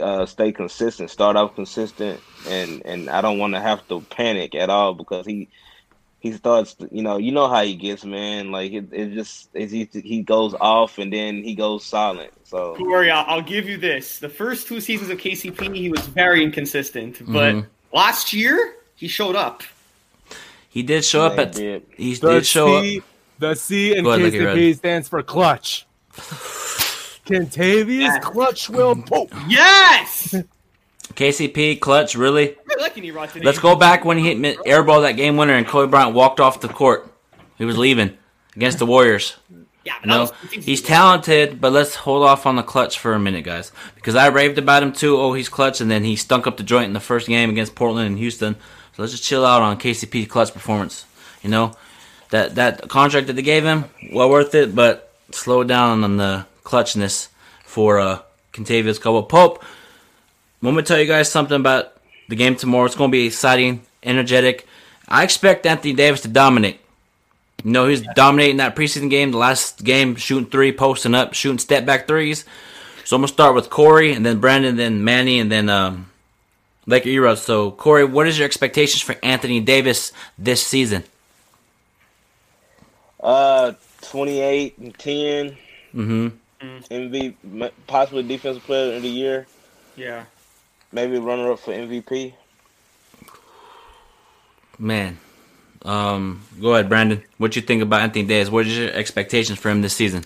uh, 0.00 0.26
stay 0.26 0.52
consistent, 0.52 1.10
start 1.10 1.36
off 1.36 1.54
consistent, 1.54 2.20
and 2.48 2.82
and 2.84 3.08
I 3.08 3.20
don't 3.20 3.38
want 3.38 3.54
to 3.54 3.60
have 3.60 3.86
to 3.88 4.00
panic 4.10 4.54
at 4.54 4.68
all 4.70 4.92
because 4.94 5.24
he 5.24 5.48
he 6.20 6.32
starts. 6.32 6.76
You 6.92 7.02
know, 7.02 7.16
you 7.18 7.32
know 7.32 7.48
how 7.48 7.62
he 7.64 7.74
gets, 7.74 8.04
man. 8.04 8.52
Like 8.52 8.72
it, 8.72 8.88
it 8.92 9.14
just 9.14 9.50
it's, 9.54 9.72
he 9.72 9.88
he 10.04 10.22
goes 10.22 10.54
off 10.60 10.98
and 10.98 11.12
then 11.12 11.42
he 11.42 11.54
goes 11.54 11.84
silent. 11.84 12.32
So 12.44 12.74
Corey, 12.76 13.10
I'll, 13.10 13.24
I'll 13.26 13.42
give 13.42 13.68
you 13.68 13.76
this. 13.78 14.18
The 14.18 14.28
first 14.28 14.68
two 14.68 14.80
seasons 14.80 15.10
of 15.10 15.18
KCP, 15.18 15.74
he 15.74 15.88
was 15.90 16.06
very 16.06 16.42
inconsistent. 16.44 17.18
But 17.26 17.54
Mhm. 17.54 17.66
last 17.92 18.32
year, 18.32 18.74
he 18.94 19.08
showed 19.08 19.34
up. 19.36 19.62
He 20.68 20.82
did 20.84 21.04
show 21.04 21.22
up 21.26 21.38
at. 21.38 21.56
he 21.56 21.62
did. 21.62 21.86
He 21.96 22.14
The 22.14 22.28
did 22.34 22.46
show 22.46 22.74
up. 22.76 22.84
C, 22.84 23.02
the 23.38 23.54
C 23.54 23.96
in 23.96 24.06
ahead, 24.06 24.32
KCP 24.32 24.76
stands 24.76 25.08
for 25.08 25.22
clutch. 25.22 25.86
Kentavious 27.26 28.00
Yeah. 28.00 28.18
Clutch 28.18 28.68
will 28.70 28.96
poke. 28.96 29.30
Yes! 29.48 30.34
KCP 31.14 31.80
clutch 31.80 32.14
really. 32.14 32.56
I 32.70 32.80
like 32.80 32.94
Erod 32.94 33.32
today. 33.32 33.44
Let's 33.44 33.58
go 33.58 33.76
back 33.76 34.04
when 34.04 34.18
he 34.18 34.34
hit 34.34 34.58
airball 34.60 35.02
that 35.02 35.12
game 35.12 35.36
winner 35.36 35.54
and 35.54 35.66
Kobe 35.66 35.90
Bryant 35.90 36.14
walked 36.14 36.40
off 36.40 36.60
the 36.60 36.68
court. 36.68 37.12
He 37.58 37.64
was 37.64 37.76
leaving 37.76 38.16
against 38.56 38.78
the 38.78 38.86
Warriors. 38.86 39.36
Yeah, 39.84 39.94
No, 40.04 40.30
he's 40.50 40.82
talented, 40.82 41.58
but 41.58 41.72
let's 41.72 41.94
hold 41.94 42.22
off 42.22 42.44
on 42.44 42.56
the 42.56 42.62
clutch 42.62 42.98
for 42.98 43.14
a 43.14 43.18
minute, 43.18 43.44
guys, 43.44 43.72
because 43.94 44.14
I 44.14 44.28
raved 44.28 44.58
about 44.58 44.82
him 44.82 44.92
too. 44.92 45.16
Oh, 45.16 45.32
he's 45.32 45.48
clutch, 45.48 45.80
and 45.80 45.90
then 45.90 46.04
he 46.04 46.16
stunk 46.16 46.46
up 46.46 46.58
the 46.58 46.62
joint 46.62 46.86
in 46.86 46.92
the 46.92 47.00
first 47.00 47.26
game 47.26 47.48
against 47.48 47.74
Portland 47.74 48.06
and 48.06 48.18
Houston. 48.18 48.56
So 48.56 49.02
let's 49.02 49.12
just 49.12 49.24
chill 49.24 49.44
out 49.44 49.62
on 49.62 49.78
KCP 49.78 50.28
clutch 50.28 50.52
performance. 50.52 51.06
You 51.42 51.48
know, 51.48 51.72
that 52.28 52.56
that 52.56 52.88
contract 52.90 53.28
that 53.28 53.34
they 53.34 53.42
gave 53.42 53.64
him, 53.64 53.86
well 54.12 54.28
worth 54.28 54.54
it, 54.54 54.74
but 54.74 55.12
slow 55.30 55.64
down 55.64 56.04
on 56.04 56.18
the 56.18 56.46
clutchness 56.62 57.28
for 57.64 57.98
uh, 57.98 58.20
Kentavious 58.52 59.00
Caldwell 59.00 59.22
Pope. 59.22 59.64
Want 60.62 60.74
gonna 60.76 60.82
tell 60.82 60.98
you 60.98 61.06
guys 61.06 61.30
something 61.30 61.56
about 61.58 61.92
the 62.28 62.36
game 62.36 62.54
tomorrow? 62.56 62.84
It's 62.84 62.94
going 62.94 63.10
to 63.10 63.12
be 63.12 63.26
exciting, 63.26 63.82
energetic. 64.02 64.66
I 65.08 65.24
expect 65.24 65.64
Anthony 65.66 65.94
Davis 65.94 66.20
to 66.22 66.28
dominate. 66.28 66.80
You 67.64 67.72
know, 67.72 67.86
he 67.86 67.92
was 67.92 68.02
dominating 68.14 68.58
that 68.58 68.76
preseason 68.76 69.10
game, 69.10 69.32
the 69.32 69.38
last 69.38 69.82
game, 69.84 70.16
shooting 70.16 70.48
three, 70.50 70.72
posting 70.72 71.14
up, 71.14 71.34
shooting 71.34 71.58
step 71.58 71.84
back 71.86 72.06
threes. 72.06 72.44
So 73.04 73.16
I'm 73.16 73.22
going 73.22 73.28
to 73.28 73.32
start 73.32 73.54
with 73.54 73.70
Corey, 73.70 74.12
and 74.12 74.24
then 74.24 74.38
Brandon, 74.38 74.76
then 74.76 75.02
Manny, 75.02 75.40
and 75.40 75.50
then 75.50 75.68
um, 75.68 76.10
Laker 76.86 77.08
Erod. 77.08 77.38
So, 77.38 77.70
Corey, 77.72 78.04
what 78.04 78.26
is 78.26 78.38
your 78.38 78.46
expectations 78.46 79.02
for 79.02 79.16
Anthony 79.22 79.60
Davis 79.60 80.12
this 80.38 80.64
season? 80.64 81.04
uh, 83.20 83.72
twenty 84.02 84.40
eight 84.40 84.78
and 84.78 84.96
ten, 84.98 85.56
Mm-hmm. 85.94 86.28
MV 86.90 87.70
possibly 87.86 88.22
defensive 88.22 88.62
player 88.62 88.94
of 88.96 89.02
the 89.02 89.08
year, 89.08 89.46
Yeah. 89.96 90.24
Maybe 90.92 91.18
runner 91.18 91.52
up 91.52 91.60
for 91.60 91.72
MVP. 91.72 92.34
Man. 94.78 95.18
Um, 95.82 96.42
go 96.60 96.74
ahead, 96.74 96.88
Brandon. 96.88 97.22
What 97.38 97.56
you 97.56 97.62
think 97.62 97.82
about 97.82 98.02
Anthony 98.02 98.24
Davis? 98.24 98.50
What 98.50 98.66
is 98.66 98.76
your 98.76 98.90
expectations 98.90 99.58
for 99.58 99.70
him 99.70 99.80
this 99.82 99.94
season? 99.94 100.24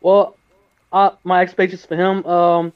Well, 0.00 0.36
uh, 0.92 1.10
my 1.24 1.42
expectations 1.42 1.84
for 1.84 1.96
him, 1.96 2.24
um, 2.26 2.72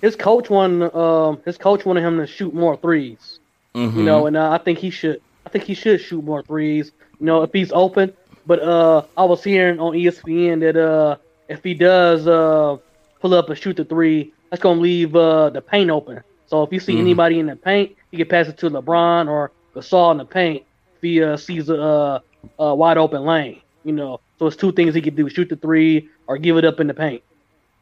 his 0.00 0.16
coach 0.16 0.48
wanted, 0.48 0.94
um, 0.94 1.40
his 1.44 1.58
coach 1.58 1.84
wanted 1.84 2.02
him 2.02 2.16
to 2.16 2.26
shoot 2.26 2.54
more 2.54 2.76
3s 2.76 3.38
Mm-hmm. 3.74 3.98
You 3.98 4.04
know, 4.04 4.26
and 4.26 4.36
uh, 4.36 4.50
I 4.50 4.58
think 4.58 4.78
he 4.78 4.90
should. 4.90 5.20
I 5.46 5.48
think 5.48 5.64
he 5.64 5.74
should 5.74 6.00
shoot 6.00 6.24
more 6.24 6.42
threes. 6.42 6.92
You 7.18 7.26
know, 7.26 7.42
if 7.42 7.52
he's 7.52 7.72
open. 7.72 8.12
But 8.46 8.62
uh, 8.62 9.04
I 9.16 9.24
was 9.24 9.44
hearing 9.44 9.78
on 9.78 9.92
ESPN 9.92 10.60
that 10.60 10.76
uh, 10.76 11.16
if 11.50 11.64
he 11.64 11.74
does 11.74 12.26
uh, 12.28 12.76
pull 13.20 13.34
up 13.34 13.50
and 13.50 13.58
shoot 13.58 13.76
the 13.76 13.84
three, 13.84 14.32
that's 14.50 14.62
gonna 14.62 14.80
leave 14.80 15.14
uh, 15.16 15.50
the 15.50 15.60
paint 15.60 15.90
open. 15.90 16.22
So 16.46 16.62
if 16.62 16.72
you 16.72 16.80
see 16.80 16.94
Mhm. 16.94 17.00
anybody 17.00 17.38
in 17.40 17.46
the 17.46 17.56
paint, 17.56 17.96
you 18.10 18.18
can 18.18 18.28
pass 18.28 18.48
it 18.48 18.56
to 18.58 18.70
LeBron 18.70 19.28
or 19.28 19.52
Gasol 19.74 20.12
in 20.12 20.18
the 20.18 20.24
paint 20.24 20.62
if 20.96 21.02
he 21.02 21.22
uh, 21.22 21.36
sees 21.36 21.68
a, 21.68 21.80
uh, 21.80 22.20
a 22.58 22.74
wide 22.74 22.98
open 22.98 23.24
lane. 23.24 23.60
You 23.84 23.92
know, 23.92 24.20
so 24.38 24.46
it's 24.46 24.56
two 24.56 24.72
things 24.72 24.94
he 24.94 25.02
could 25.02 25.16
do: 25.16 25.28
shoot 25.28 25.48
the 25.48 25.56
three 25.56 26.08
or 26.26 26.38
give 26.38 26.56
it 26.56 26.64
up 26.64 26.80
in 26.80 26.86
the 26.86 26.94
paint. 26.94 27.22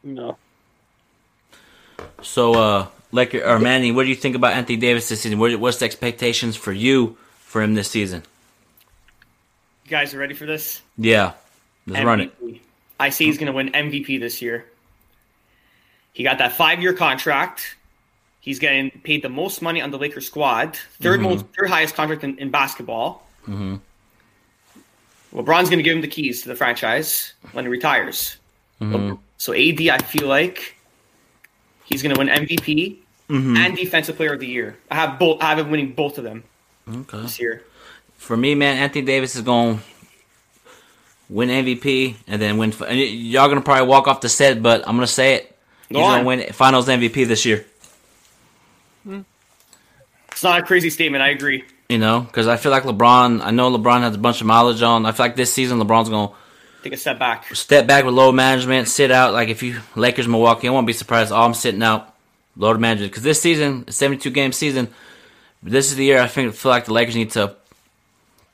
You 0.03 0.13
know. 0.13 0.37
So, 2.21 2.53
uh, 2.53 2.87
like, 3.11 3.35
or 3.35 3.59
Manny, 3.59 3.91
what 3.91 4.03
do 4.03 4.09
you 4.09 4.15
think 4.15 4.35
about 4.35 4.53
Anthony 4.53 4.77
Davis 4.77 5.09
this 5.09 5.21
season? 5.21 5.39
What, 5.39 5.55
what's 5.59 5.77
the 5.77 5.85
expectations 5.85 6.55
for 6.55 6.71
you 6.71 7.17
for 7.39 7.61
him 7.61 7.75
this 7.75 7.89
season? 7.89 8.23
You 9.85 9.91
guys 9.91 10.13
are 10.13 10.17
ready 10.17 10.33
for 10.33 10.45
this? 10.45 10.81
Yeah, 10.97 11.33
let's 11.85 12.05
run 12.05 12.21
it. 12.21 12.61
I 12.99 13.09
say 13.09 13.25
he's 13.25 13.37
going 13.37 13.47
to 13.47 13.53
win 13.53 13.69
MVP 13.71 14.19
this 14.19 14.41
year. 14.41 14.65
He 16.13 16.23
got 16.23 16.37
that 16.39 16.53
five 16.53 16.81
year 16.81 16.93
contract. 16.93 17.75
He's 18.41 18.59
getting 18.59 18.89
paid 18.91 19.21
the 19.21 19.29
most 19.29 19.61
money 19.61 19.81
on 19.81 19.91
the 19.91 19.97
Lakers 19.97 20.25
squad, 20.25 20.77
3rd 21.01 21.21
most, 21.21 21.45
third 21.57 21.69
highest 21.69 21.93
contract 21.95 22.23
in, 22.23 22.37
in 22.39 22.49
basketball. 22.51 23.27
Mm-hmm. 23.43 23.75
LeBron's 25.33 25.69
going 25.69 25.77
to 25.77 25.83
give 25.83 25.95
him 25.95 26.01
the 26.01 26.07
keys 26.07 26.41
to 26.41 26.47
the 26.49 26.55
franchise 26.55 27.33
when 27.51 27.65
he 27.65 27.69
retires. 27.69 28.37
Mm-hmm. 28.81 29.15
So 29.37 29.53
AD, 29.53 29.81
I 29.89 29.97
feel 30.03 30.27
like 30.27 30.75
he's 31.85 32.01
going 32.01 32.13
to 32.15 32.19
win 32.19 32.27
MVP 32.29 32.97
Mm-hmm. 33.29 33.57
and 33.57 33.77
Defensive 33.77 34.15
Player 34.15 34.33
of 34.33 34.39
the 34.39 34.47
Year. 34.47 34.75
I 34.89 34.95
have 34.95 35.19
both. 35.19 35.39
I 35.43 35.49
have 35.49 35.59
him 35.59 35.69
winning 35.69 35.93
both 35.93 36.17
of 36.17 36.23
them 36.23 36.43
Okay. 36.91 37.21
this 37.21 37.39
year. 37.39 37.63
For 38.17 38.35
me, 38.35 38.55
man, 38.55 38.77
Anthony 38.77 39.05
Davis 39.05 39.35
is 39.35 39.43
going 39.43 39.81
win 41.29 41.49
MVP 41.49 42.15
and 42.27 42.41
then 42.41 42.57
win. 42.57 42.73
And 42.87 42.99
y'all 42.99 43.47
going 43.47 43.59
to 43.59 43.63
probably 43.63 43.87
walk 43.87 44.07
off 44.07 44.21
the 44.21 44.29
set, 44.29 44.61
but 44.61 44.87
I'm 44.87 44.95
going 44.95 45.07
to 45.07 45.13
say 45.13 45.35
it. 45.35 45.55
He's 45.89 45.97
Go 45.97 46.03
gonna 46.03 46.23
win 46.23 46.53
Finals 46.53 46.87
MVP 46.87 47.27
this 47.27 47.45
year. 47.45 47.65
Hmm. 49.03 49.21
It's 50.31 50.43
not 50.43 50.59
a 50.59 50.63
crazy 50.63 50.91
statement. 50.91 51.23
I 51.23 51.29
agree. 51.29 51.63
You 51.89 51.97
know, 51.97 52.21
because 52.21 52.47
I 52.47 52.57
feel 52.57 52.71
like 52.71 52.83
LeBron. 52.83 53.41
I 53.41 53.49
know 53.49 53.75
LeBron 53.75 54.01
has 54.01 54.13
a 54.13 54.19
bunch 54.19 54.39
of 54.41 54.45
mileage 54.45 54.83
on. 54.83 55.07
I 55.07 55.11
feel 55.13 55.25
like 55.25 55.35
this 55.35 55.51
season 55.51 55.79
LeBron's 55.79 56.09
going 56.09 56.27
to 56.29 56.35
Take 56.83 56.93
a 56.93 56.97
step 56.97 57.19
back. 57.19 57.53
step 57.55 57.87
back 57.87 58.05
with 58.05 58.13
load 58.13 58.33
management, 58.33 58.87
sit 58.87 59.11
out. 59.11 59.33
Like 59.33 59.49
if 59.49 59.63
you 59.63 59.79
Lakers 59.95 60.27
Milwaukee, 60.27 60.67
I 60.67 60.71
won't 60.71 60.87
be 60.87 60.93
surprised. 60.93 61.31
Oh, 61.31 61.41
I'm 61.41 61.53
sitting 61.53 61.83
out, 61.83 62.15
load 62.55 62.79
management 62.79 63.11
because 63.11 63.23
this 63.23 63.41
season, 63.41 63.89
72 63.89 64.29
game 64.29 64.53
season. 64.53 64.87
This 65.61 65.89
is 65.89 65.97
the 65.97 66.05
year 66.05 66.21
I 66.21 66.27
think 66.27 66.53
feel 66.53 66.69
like 66.69 66.85
the 66.85 66.93
Lakers 66.93 67.15
need 67.15 67.31
to 67.31 67.55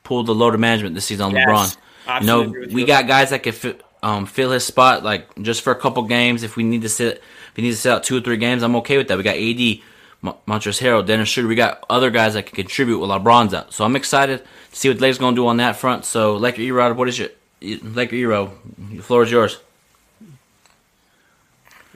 pull 0.02 0.24
the 0.24 0.34
load 0.34 0.54
of 0.54 0.60
management 0.60 0.96
this 0.96 1.04
season 1.04 1.26
on 1.26 1.34
Yes, 1.34 1.46
LeBron. 1.46 1.76
You 2.06 2.12
absolutely 2.12 2.66
know, 2.68 2.74
we 2.74 2.84
got 2.84 3.06
guys 3.06 3.30
that 3.30 3.42
can 3.42 3.52
fi- 3.52 3.74
um, 4.02 4.26
fill 4.26 4.52
his 4.52 4.64
spot 4.64 5.02
like 5.02 5.34
just 5.42 5.62
for 5.62 5.72
a 5.72 5.76
couple 5.76 6.02
games. 6.04 6.42
If 6.42 6.56
we 6.56 6.62
need 6.62 6.82
to 6.82 6.88
sit, 6.88 7.16
if 7.18 7.56
we 7.56 7.62
need 7.64 7.70
to 7.72 7.76
sit 7.76 7.90
out 7.92 8.04
two 8.04 8.16
or 8.16 8.20
three 8.20 8.36
games, 8.36 8.62
I'm 8.62 8.76
okay 8.76 8.96
with 8.96 9.08
that. 9.08 9.16
We 9.18 9.24
got 9.24 9.36
AD, 9.36 9.80
Mon- 10.22 10.36
Montrezl 10.46 10.80
Harrell, 10.80 11.04
Dennis 11.04 11.28
Schroeder. 11.28 11.48
We 11.48 11.54
got 11.56 11.84
other 11.90 12.10
guys 12.10 12.34
that 12.34 12.46
can 12.46 12.54
contribute 12.56 12.98
with 13.00 13.10
LeBron's 13.10 13.54
out. 13.54 13.72
So 13.72 13.84
I'm 13.84 13.96
excited 13.96 14.44
to 14.70 14.76
see 14.76 14.88
what 14.88 14.98
the 14.98 15.02
Lakers 15.02 15.18
going 15.18 15.34
to 15.34 15.40
do 15.40 15.46
on 15.48 15.56
that 15.58 15.76
front. 15.76 16.04
So 16.04 16.36
Laker 16.36 16.62
Erod, 16.62 16.94
what 16.96 17.08
is 17.08 17.18
your 17.18 17.28
Laker 17.60 18.14
Ero? 18.14 18.52
The 18.92 19.02
floor 19.02 19.24
is 19.24 19.30
yours. 19.30 19.58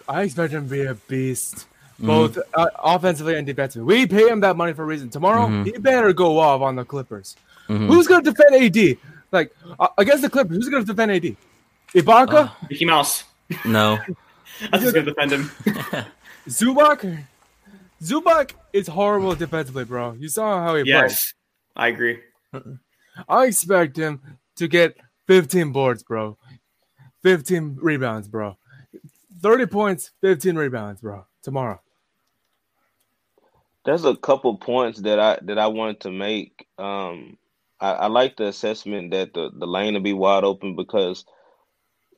I 0.09 0.23
expect 0.23 0.53
him 0.53 0.65
to 0.65 0.71
be 0.71 0.83
a 0.85 0.95
beast, 0.95 1.67
Mm-hmm. 2.01 2.07
both 2.07 2.39
uh, 2.55 2.67
offensively 2.83 3.35
and 3.37 3.47
defensively. 3.47 3.85
We 3.85 4.07
pay 4.07 4.27
him 4.27 4.41
that 4.41 4.57
money 4.57 4.73
for 4.73 4.85
a 4.85 4.87
reason. 4.87 5.11
Tomorrow, 5.11 5.49
Mm-hmm. 5.49 5.65
he 5.65 5.73
better 5.73 6.15
go 6.15 6.39
off 6.39 6.63
on 6.63 6.75
the 6.75 6.85
Clippers. 6.85 7.37
Who's 7.69 8.07
going 8.09 8.25
to 8.25 8.33
defend 8.33 8.55
AD? 8.77 8.97
Like 9.33 9.55
uh, 9.79 9.89
against 9.99 10.23
the 10.23 10.31
Clippers, 10.31 10.57
who's 10.57 10.69
going 10.69 10.85
to 10.85 10.93
defend 10.93 11.13
AD? 11.13 11.37
Ibaka, 11.95 12.35
Uh, 12.49 12.49
Mickey 12.69 12.85
Mouse. 12.85 13.25
No. 13.65 13.99
That's 14.71 14.83
who's 14.83 14.93
going 14.93 15.05
to 15.07 15.13
defend 15.13 15.33
him. 15.33 15.51
Zubac. 16.49 17.25
Zubac 18.03 18.53
is 18.73 18.87
horrible 18.89 19.35
defensively, 19.35 19.85
bro. 19.85 20.13
You 20.13 20.29
saw 20.29 20.63
how 20.63 20.75
he 20.77 20.85
yes, 20.85 21.33
I 21.77 21.89
agree. 21.89 22.19
I 23.29 23.47
expect 23.47 23.97
him 23.97 24.21
to 24.57 24.69
get 24.69 24.97
15 25.27 25.73
boards, 25.73 26.03
bro. 26.03 26.39
15 27.23 27.79
rebounds, 27.81 28.29
bro. 28.29 28.57
30 29.43 29.67
points, 29.67 30.11
15 30.23 30.57
rebounds, 30.57 31.01
bro. 31.01 31.27
Tomorrow. 31.43 31.81
There's 33.85 34.05
a 34.05 34.15
couple 34.17 34.57
points 34.57 35.01
that 35.01 35.19
I 35.19 35.39
that 35.43 35.59
I 35.59 35.67
wanted 35.69 36.01
to 36.01 36.11
make. 36.11 36.67
Um, 36.79 37.39
I, 37.81 37.93
I 37.93 38.07
like 38.09 38.37
the 38.37 38.47
assessment 38.49 39.13
that 39.13 39.35
the, 39.35 39.51
the 39.57 39.67
lane 39.67 39.95
will 39.95 40.01
be 40.03 40.13
wide 40.15 40.45
open 40.45 40.77
because, 40.77 41.25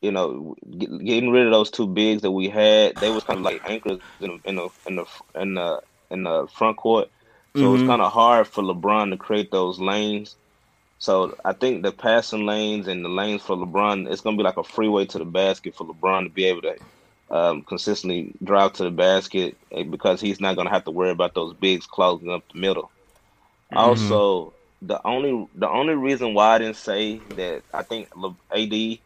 you 0.02 0.12
know, 0.12 0.54
get, 0.78 0.90
getting 1.04 1.30
rid 1.30 1.46
of 1.46 1.52
those 1.52 1.70
two 1.70 1.88
bigs 1.88 2.22
that 2.22 2.32
we 2.32 2.48
had, 2.48 3.00
they 3.00 3.10
was 3.10 3.24
kind 3.24 3.38
of 3.40 3.44
like 3.44 3.62
anchors 3.66 4.00
in 4.20 4.28
the 4.28 4.40
in 4.50 4.56
the 4.56 4.68
in 4.86 4.96
the 4.96 5.06
in 5.40 5.54
the, 5.54 5.82
in 6.10 6.22
the 6.24 6.48
front 6.54 6.76
court. 6.78 7.08
So 7.54 7.74
it's 7.74 7.82
Mhm. 7.82 7.84
kind 7.84 8.02
of 8.02 8.12
hard 8.12 8.48
for 8.48 8.62
LeBron 8.62 9.10
to 9.10 9.18
create 9.18 9.50
those 9.52 9.80
lanes. 9.80 10.36
So 10.98 11.34
I 11.44 11.52
think 11.54 11.82
the 11.84 11.92
passing 11.92 12.46
lanes 12.46 12.88
and 12.88 13.04
the 13.04 13.08
lanes 13.10 13.42
for 13.42 13.56
LeBron, 13.56 14.10
it's 14.10 14.22
gonna 14.22 14.36
be 14.38 14.44
like 14.44 14.56
a 14.58 14.64
freeway 14.64 15.06
to 15.06 15.18
the 15.18 15.24
basket 15.26 15.74
for 15.76 15.86
LeBron 15.86 16.24
to 16.24 16.30
be 16.30 16.44
able 16.46 16.62
to 16.62 16.76
um, 17.30 17.64
consistently 17.64 18.34
drive 18.44 18.74
to 18.74 18.84
the 18.84 18.90
basket 18.90 19.58
eh, 19.72 19.84
because 19.84 20.20
he's 20.20 20.40
not 20.40 20.56
gonna 20.56 20.70
have 20.70 20.84
to 20.84 20.92
worry 20.92 21.10
about 21.10 21.34
those 21.34 21.54
bigs 21.54 21.86
clogging 21.86 22.30
up 22.30 22.44
the 22.52 22.60
middle. 22.60 22.92
Also, 23.74 24.54
the 24.82 25.00
only 25.06 25.48
the 25.54 25.70
only 25.70 25.94
reason 25.96 26.34
why 26.34 26.56
I 26.56 26.58
didn't 26.60 26.76
say 26.78 27.24
that 27.36 27.64
I 27.74 27.84
think 27.84 28.10
AD 28.54 28.98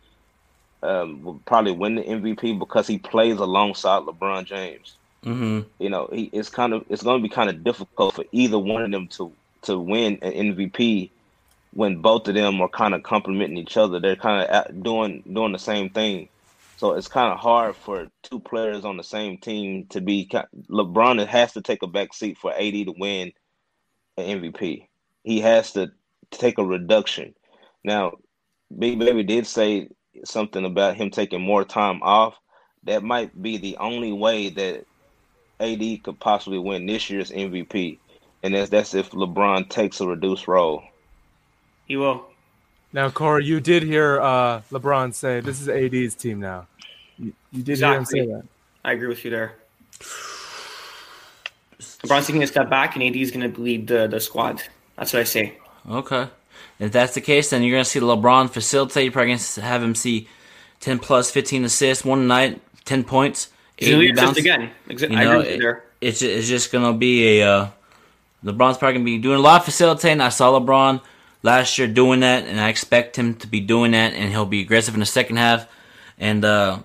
um, 0.82 1.22
will 1.22 1.42
probably 1.46 1.72
win 1.72 1.96
the 1.96 2.04
MVP 2.04 2.58
because 2.58 2.88
he 2.88 2.98
plays 2.98 3.38
alongside 3.38 4.04
LeBron 4.04 4.46
James 4.46 4.96
Mm-hmm. 5.26 5.68
you 5.80 5.90
know, 5.90 6.08
he 6.12 6.24
it's 6.32 6.50
kind 6.50 6.74
of 6.74 6.84
it's 6.88 7.02
going 7.04 7.20
to 7.20 7.28
be 7.28 7.34
kind 7.34 7.50
of 7.50 7.64
difficult 7.64 8.16
for 8.16 8.24
either 8.32 8.58
one 8.58 8.82
of 8.84 8.92
them 8.92 9.08
to 9.10 9.36
to 9.64 9.78
win 9.78 10.18
an 10.22 10.32
MVP 10.32 11.12
when 11.72 12.02
both 12.02 12.28
of 12.28 12.34
them 12.36 12.60
are 12.62 12.70
kind 12.70 12.94
of 12.94 13.02
complementing 13.04 13.58
each 13.58 13.76
other. 13.76 14.00
They're 14.00 14.16
kind 14.16 14.48
of 14.48 14.82
doing 14.84 15.24
doing 15.32 15.52
the 15.52 15.58
same 15.58 15.90
thing. 15.90 16.30
So 16.76 16.94
it's 16.94 17.08
kind 17.08 17.32
of 17.32 17.40
hard 17.40 17.76
for 17.76 18.08
two 18.24 18.40
players 18.40 18.84
on 18.86 18.98
the 18.98 19.04
same 19.04 19.38
team 19.38 19.86
to 19.90 20.00
be. 20.00 20.30
LeBron 20.70 21.26
has 21.26 21.52
to 21.54 21.62
take 21.62 21.82
a 21.82 21.88
back 21.88 22.14
seat 22.14 22.38
for 22.38 22.52
AD 22.52 22.72
to 22.72 22.94
win 22.98 23.32
an 24.18 24.42
MVP. 24.42 24.88
He 25.26 25.40
has 25.40 25.72
to 25.72 25.90
take 26.30 26.56
a 26.58 26.64
reduction. 26.64 27.34
Now, 27.82 28.12
Big 28.78 28.96
Baby 28.96 29.24
did 29.24 29.44
say 29.44 29.88
something 30.24 30.64
about 30.64 30.96
him 30.96 31.10
taking 31.10 31.42
more 31.42 31.64
time 31.64 32.00
off. 32.02 32.38
That 32.84 33.02
might 33.02 33.42
be 33.42 33.56
the 33.56 33.76
only 33.78 34.12
way 34.12 34.50
that 34.50 34.86
AD 35.58 36.04
could 36.04 36.20
possibly 36.20 36.60
win 36.60 36.86
this 36.86 37.10
year's 37.10 37.32
MVP, 37.32 37.98
and 38.44 38.54
that's 38.54 38.70
that's 38.70 38.94
if 38.94 39.10
LeBron 39.10 39.68
takes 39.68 40.00
a 40.00 40.06
reduced 40.06 40.46
role. 40.46 40.84
He 41.88 41.96
will. 41.96 42.26
Now, 42.92 43.10
Corey, 43.10 43.44
you 43.44 43.58
did 43.58 43.82
hear 43.82 44.20
uh, 44.20 44.60
LeBron 44.70 45.12
say 45.12 45.40
this 45.40 45.60
is 45.60 45.68
AD's 45.68 46.14
team 46.14 46.38
now. 46.38 46.68
You, 47.18 47.32
you 47.50 47.64
did 47.64 47.78
hear 47.78 47.94
him 47.94 48.04
say 48.04 48.26
that. 48.26 48.44
I 48.84 48.92
agree 48.92 49.08
with 49.08 49.24
you 49.24 49.32
there. 49.32 49.56
LeBron's 51.80 52.28
taking 52.28 52.44
a 52.44 52.46
step 52.46 52.70
back, 52.70 52.94
and 52.94 53.02
AD 53.02 53.16
is 53.16 53.32
going 53.32 53.52
to 53.52 53.60
lead 53.60 53.88
the, 53.88 54.06
the 54.06 54.20
squad. 54.20 54.62
That's 54.96 55.12
what 55.12 55.20
I 55.20 55.24
see. 55.24 55.52
Okay. 55.88 56.28
If 56.78 56.92
that's 56.92 57.14
the 57.14 57.20
case, 57.20 57.50
then 57.50 57.62
you're 57.62 57.72
going 57.74 57.84
to 57.84 57.88
see 57.90 58.00
LeBron 58.00 58.50
facilitate. 58.50 59.04
You're 59.04 59.12
probably 59.12 59.28
going 59.32 59.38
to 59.38 59.62
have 59.62 59.82
him 59.82 59.94
see 59.94 60.28
10 60.80 60.98
plus, 60.98 61.30
15 61.30 61.64
assists 61.64 62.04
one 62.04 62.26
night, 62.26 62.60
10 62.84 63.04
points, 63.04 63.48
rebounds. 63.80 64.38
again. 64.38 64.70
Exa- 64.88 65.10
You 65.10 65.16
I 65.16 65.24
know, 65.24 65.30
agree 65.30 65.38
with 65.38 65.46
you 65.48 65.54
it- 65.54 65.60
there. 65.60 65.84
it's, 66.00 66.22
it's 66.22 66.48
just 66.48 66.72
going 66.72 66.84
to 66.92 66.98
be 66.98 67.40
a. 67.40 67.48
Uh, 67.48 67.68
LeBron's 68.44 68.78
probably 68.78 68.94
going 68.94 69.04
to 69.06 69.10
be 69.12 69.18
doing 69.18 69.38
a 69.38 69.42
lot 69.42 69.60
of 69.60 69.64
facilitating. 69.64 70.20
I 70.20 70.28
saw 70.28 70.58
LeBron 70.58 71.00
last 71.42 71.78
year 71.78 71.88
doing 71.88 72.20
that, 72.20 72.44
and 72.46 72.60
I 72.60 72.68
expect 72.68 73.16
him 73.16 73.34
to 73.36 73.46
be 73.46 73.60
doing 73.60 73.92
that, 73.92 74.12
and 74.12 74.30
he'll 74.30 74.44
be 74.46 74.60
aggressive 74.60 74.94
in 74.94 75.00
the 75.00 75.06
second 75.06 75.36
half. 75.36 75.66
And 76.18 76.44
uh, 76.44 76.78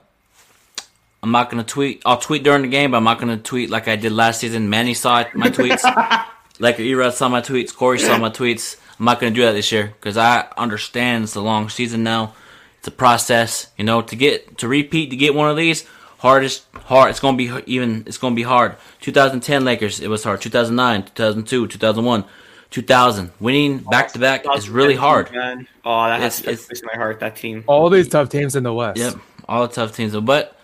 I'm 1.22 1.32
not 1.32 1.52
going 1.52 1.64
to 1.64 1.70
tweet. 1.70 2.02
I'll 2.06 2.18
tweet 2.18 2.44
during 2.44 2.64
the 2.64 2.68
game, 2.68 2.92
but 2.92 2.98
I'm 2.98 3.04
not 3.04 3.20
going 3.20 3.36
to 3.38 3.44
tweet 3.44 3.70
like 3.70 3.88
I 3.88 3.96
did 3.96 4.12
last 4.14 4.40
season. 4.40 4.70
Manny 4.70 4.94
saw 4.94 5.24
my 5.36 5.50
tweets. 5.50 5.84
like 6.62 6.78
Erod 6.78 7.14
saw 7.14 7.28
my 7.28 7.42
tweets. 7.42 7.76
Corey 7.76 8.00
saw 8.00 8.18
my 8.18 8.30
tweets. 8.30 8.78
I'm 9.00 9.06
not 9.06 9.20
going 9.20 9.34
to 9.34 9.40
do 9.40 9.46
that 9.46 9.54
this 9.54 9.72
year 9.72 9.88
because 10.00 10.16
I 10.16 10.48
understand 10.58 11.24
it's 11.26 11.36
a 11.36 11.42
long 11.42 11.70
season 11.70 12.04
now. 12.04 12.34
It's 12.80 12.88
a 12.88 12.92
process, 12.92 13.68
you 13.78 13.84
know, 13.84 14.02
to 14.02 14.16
get 14.16 14.58
to 14.60 14.68
repeat 14.68 15.10
to 15.10 15.16
get 15.16 15.36
one 15.36 15.50
of 15.50 15.58
these. 15.58 15.86
Hardest 16.20 16.66
hard. 16.86 17.10
It's 17.10 17.20
gonna 17.20 17.36
be 17.38 17.52
even. 17.66 18.04
It's 18.06 18.18
gonna 18.20 18.36
be 18.36 18.44
hard. 18.44 18.76
2010 19.02 19.66
Lakers. 19.66 20.00
It 20.00 20.08
was 20.08 20.24
hard. 20.24 20.40
2009, 20.42 21.04
2002, 21.16 21.66
2001, 21.68 22.24
2000. 22.70 23.32
Winning 23.40 23.80
back 23.80 24.12
to 24.14 24.20
back 24.20 24.46
is 24.56 24.70
really 24.70 24.96
hard. 24.96 25.32
Man. 25.32 25.68
Oh, 25.84 26.06
that 26.08 26.18
It's- 26.18 26.38
has 26.38 26.44
to 26.44 26.52
it's- 26.52 26.82
my 26.84 26.94
heart. 26.96 27.20
That 27.22 27.36
team. 27.36 27.64
All 27.68 27.90
these 27.90 28.08
tough 28.08 28.30
teams 28.30 28.56
in 28.56 28.64
the 28.64 28.74
West. 28.74 29.00
Yep, 29.00 29.16
all 29.50 29.68
the 29.68 29.74
tough 29.74 29.96
teams. 29.96 30.16
But 30.16 30.56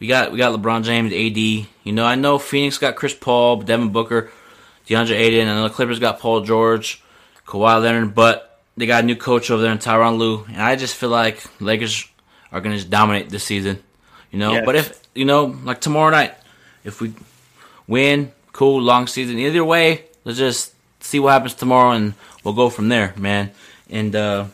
we 0.00 0.06
got 0.06 0.32
we 0.32 0.38
got 0.38 0.58
LeBron 0.58 0.82
James, 0.84 1.12
AD. 1.12 1.38
You 1.84 1.92
know, 1.92 2.04
I 2.06 2.14
know 2.14 2.38
Phoenix 2.38 2.78
got 2.78 2.96
Chris 2.96 3.12
Paul, 3.14 3.58
Devin 3.62 3.90
Booker, 3.90 4.30
DeAndre 4.88 5.12
Ayton, 5.12 5.48
and 5.48 5.64
the 5.64 5.70
Clippers 5.70 5.98
got 5.98 6.18
Paul 6.20 6.42
George, 6.42 7.02
Kawhi 7.46 7.80
Leonard. 7.82 8.14
But 8.14 8.60
they 8.76 8.86
got 8.86 9.04
a 9.04 9.06
new 9.06 9.16
coach 9.16 9.50
over 9.50 9.62
there 9.62 9.72
in 9.72 9.78
Tyronn 9.78 10.18
Lue, 10.18 10.44
and 10.48 10.60
I 10.60 10.76
just 10.76 10.94
feel 10.96 11.10
like 11.10 11.42
Lakers 11.60 12.08
are 12.50 12.60
gonna 12.60 12.76
just 12.76 12.90
dominate 12.90 13.30
this 13.30 13.44
season. 13.44 13.82
You 14.30 14.38
know, 14.38 14.52
Yes. 14.54 14.64
but 14.66 14.76
if 14.76 15.00
you 15.14 15.24
know, 15.24 15.44
like 15.64 15.80
tomorrow 15.80 16.10
night, 16.10 16.34
if 16.84 17.00
we 17.00 17.12
win, 17.86 18.32
cool, 18.52 18.80
long 18.80 19.06
season. 19.06 19.38
Either 19.38 19.64
way, 19.64 20.04
let's 20.24 20.38
just 20.38 20.72
see 21.00 21.18
what 21.20 21.32
happens 21.32 21.54
tomorrow, 21.54 21.92
and 21.92 22.14
we'll 22.44 22.54
go 22.54 22.70
from 22.70 22.88
there, 22.88 23.12
man. 23.16 23.50
And 23.90 24.14
uh 24.16 24.46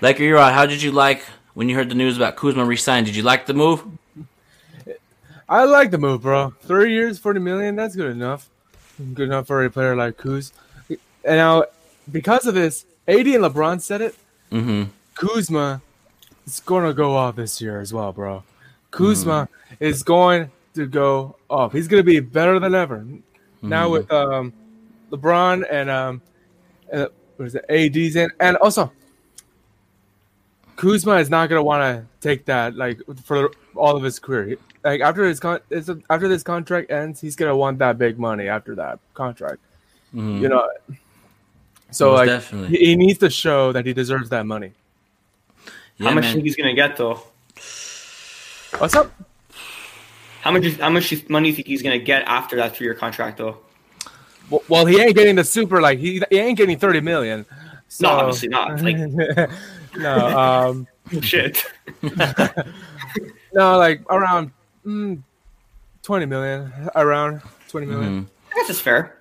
Laker, 0.00 0.22
you're 0.24 0.38
out. 0.38 0.52
How 0.52 0.66
did 0.66 0.82
you 0.82 0.90
like 0.92 1.22
when 1.54 1.68
you 1.68 1.74
heard 1.76 1.88
the 1.88 1.94
news 1.94 2.16
about 2.16 2.36
Kuzma 2.36 2.64
resigning? 2.64 3.04
Did 3.04 3.16
you 3.16 3.22
like 3.22 3.46
the 3.46 3.54
move? 3.54 3.84
I 5.48 5.64
like 5.64 5.90
the 5.90 5.98
move, 5.98 6.22
bro. 6.22 6.54
Three 6.62 6.92
years, 6.92 7.18
forty 7.18 7.38
million. 7.40 7.76
That's 7.76 7.94
good 7.94 8.10
enough. 8.10 8.48
Good 9.14 9.26
enough 9.28 9.46
for 9.46 9.64
a 9.64 9.70
player 9.70 9.94
like 9.96 10.16
Kuz. 10.16 10.52
And 10.88 11.36
now, 11.36 11.64
because 12.10 12.46
of 12.46 12.54
this, 12.54 12.84
AD 13.08 13.26
and 13.26 13.44
LeBron 13.44 13.80
said 13.80 14.00
it. 14.00 14.16
Mm-hmm. 14.50 14.90
Kuzma 15.14 15.80
is 16.46 16.60
going 16.60 16.84
to 16.86 16.92
go 16.94 17.16
off 17.16 17.36
this 17.36 17.60
year 17.60 17.80
as 17.80 17.92
well, 17.92 18.12
bro. 18.12 18.42
Kuzma 18.90 19.48
is 19.80 20.02
going 20.02 20.50
to 20.74 20.86
go 20.86 21.36
off. 21.48 21.72
He's 21.72 21.88
going 21.88 22.00
to 22.00 22.04
be 22.04 22.20
better 22.20 22.58
than 22.58 22.74
ever. 22.74 23.04
Now 23.62 23.88
Mhm. 23.88 23.92
with 23.92 24.12
um, 24.12 24.52
LeBron 25.10 25.64
and 25.70 25.88
um, 25.90 26.22
uh, 26.92 27.06
what 27.36 27.46
is 27.46 27.54
it, 27.54 27.64
AD's 27.68 28.16
in, 28.16 28.30
and 28.40 28.56
also 28.58 28.90
Kuzma 30.76 31.16
is 31.16 31.30
not 31.30 31.48
going 31.48 31.58
to 31.58 31.62
want 31.62 31.82
to 31.82 32.04
take 32.26 32.44
that 32.46 32.74
like 32.76 33.00
for 33.24 33.50
all 33.76 33.96
of 33.96 34.02
his 34.02 34.18
career. 34.18 34.56
Like 34.84 35.00
after 35.00 35.24
his 35.24 35.38
con- 35.40 35.60
it's 35.70 35.88
after 36.10 36.28
this 36.28 36.42
contract 36.42 36.90
ends, 36.90 37.20
he's 37.20 37.36
going 37.36 37.48
to 37.50 37.56
want 37.56 37.78
that 37.78 37.98
big 37.98 38.18
money 38.18 38.48
after 38.48 38.74
that 38.76 38.98
contract. 39.14 39.58
Mhm. 40.14 40.40
You 40.40 40.48
know. 40.48 40.68
So 41.90 42.10
Most 42.10 42.16
like 42.18 42.28
definitely. 42.28 42.78
he, 42.78 42.84
he 42.86 42.96
needs 42.96 43.18
to 43.20 43.30
show 43.30 43.70
that 43.72 43.84
he 43.86 43.92
deserves 43.92 44.30
that 44.30 44.46
money. 44.46 44.72
Yeah, 45.98 46.08
how 46.08 46.14
much 46.14 46.24
do 46.24 46.28
man. 46.28 46.30
you 46.30 46.32
think 46.34 46.44
he's 46.46 46.56
gonna 46.56 46.74
get 46.74 46.96
though? 46.96 47.22
What's 48.78 48.94
up? 48.96 49.12
How 50.40 50.50
much? 50.50 50.64
How 50.78 50.88
much 50.90 51.28
money 51.28 51.44
do 51.44 51.48
you 51.50 51.54
think 51.56 51.68
he's 51.68 51.82
gonna 51.82 51.98
get 51.98 52.22
after 52.26 52.56
that 52.56 52.74
three-year 52.74 52.94
contract 52.94 53.38
though? 53.38 53.58
Well, 54.50 54.62
well, 54.68 54.86
he 54.86 55.00
ain't 55.00 55.14
getting 55.14 55.36
the 55.36 55.44
super 55.44 55.80
like 55.80 55.98
he, 55.98 56.22
he 56.30 56.38
ain't 56.38 56.56
getting 56.58 56.78
thirty 56.78 57.00
million. 57.00 57.46
So, 57.88 58.08
No, 58.08 58.14
obviously 58.14 58.48
not. 58.48 58.80
Like- 58.80 58.96
no, 59.96 60.38
um, 60.38 60.86
Shit. 61.20 61.64
no, 63.52 63.76
like 63.78 64.00
around 64.10 64.50
mm, 64.86 65.22
twenty 66.02 66.26
million, 66.26 66.72
around 66.94 67.42
twenty 67.68 67.86
million. 67.86 68.22
Mhm. 68.24 68.26
I 68.50 68.54
guess 68.56 68.70
it's 68.70 68.80
fair. 68.80 69.18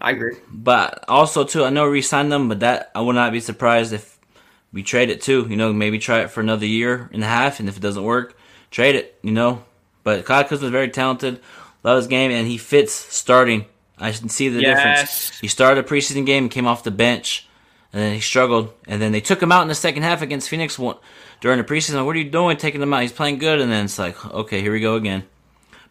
I 0.00 0.12
agree. 0.12 0.36
But 0.50 1.04
also 1.08 1.44
too, 1.44 1.64
I 1.64 1.70
know 1.70 1.90
we 1.90 2.00
signed 2.02 2.32
them, 2.32 2.48
but 2.48 2.60
that 2.60 2.90
I 2.94 3.00
would 3.00 3.14
not 3.14 3.32
be 3.32 3.40
surprised 3.40 3.92
if 3.92 4.18
we 4.72 4.82
trade 4.82 5.10
it 5.10 5.20
too. 5.20 5.46
You 5.48 5.56
know, 5.56 5.72
maybe 5.72 5.98
try 5.98 6.20
it 6.20 6.30
for 6.30 6.40
another 6.40 6.66
year 6.66 7.08
and 7.12 7.22
a 7.22 7.26
half, 7.26 7.60
and 7.60 7.68
if 7.68 7.76
it 7.76 7.80
doesn't 7.80 8.02
work, 8.02 8.36
trade 8.70 8.94
it. 8.96 9.18
You 9.22 9.32
know, 9.32 9.62
but 10.02 10.24
Kyle 10.24 10.44
Kuzma 10.44 10.66
is 10.66 10.72
very 10.72 10.88
talented, 10.88 11.40
love 11.82 11.98
his 11.98 12.06
game, 12.06 12.30
and 12.30 12.46
he 12.46 12.56
fits 12.58 12.92
starting. 12.94 13.66
I 13.98 14.10
can 14.10 14.28
see 14.28 14.48
the 14.48 14.60
Yes. 14.60 14.76
difference. 14.78 15.40
He 15.40 15.48
started 15.48 15.84
a 15.84 15.88
preseason 15.88 16.26
game, 16.26 16.48
came 16.48 16.66
off 16.66 16.82
the 16.82 16.90
bench, 16.90 17.46
and 17.92 18.02
then 18.02 18.14
he 18.14 18.20
struggled, 18.20 18.72
and 18.88 19.00
then 19.00 19.12
they 19.12 19.20
took 19.20 19.40
him 19.42 19.52
out 19.52 19.62
in 19.62 19.68
the 19.68 19.74
second 19.74 20.02
half 20.02 20.20
against 20.22 20.48
Phoenix 20.48 20.78
one- 20.78 20.96
during 21.44 21.58
the 21.58 21.64
preseason. 21.64 22.06
What 22.06 22.16
are 22.16 22.20
you 22.20 22.30
doing, 22.30 22.56
taking 22.56 22.80
him 22.80 22.94
out? 22.94 23.02
He's 23.02 23.12
playing 23.12 23.36
good, 23.36 23.60
and 23.60 23.70
then 23.70 23.84
it's 23.84 23.98
like, 23.98 24.24
okay, 24.32 24.62
here 24.62 24.72
we 24.72 24.80
go 24.80 24.94
again. 24.94 25.24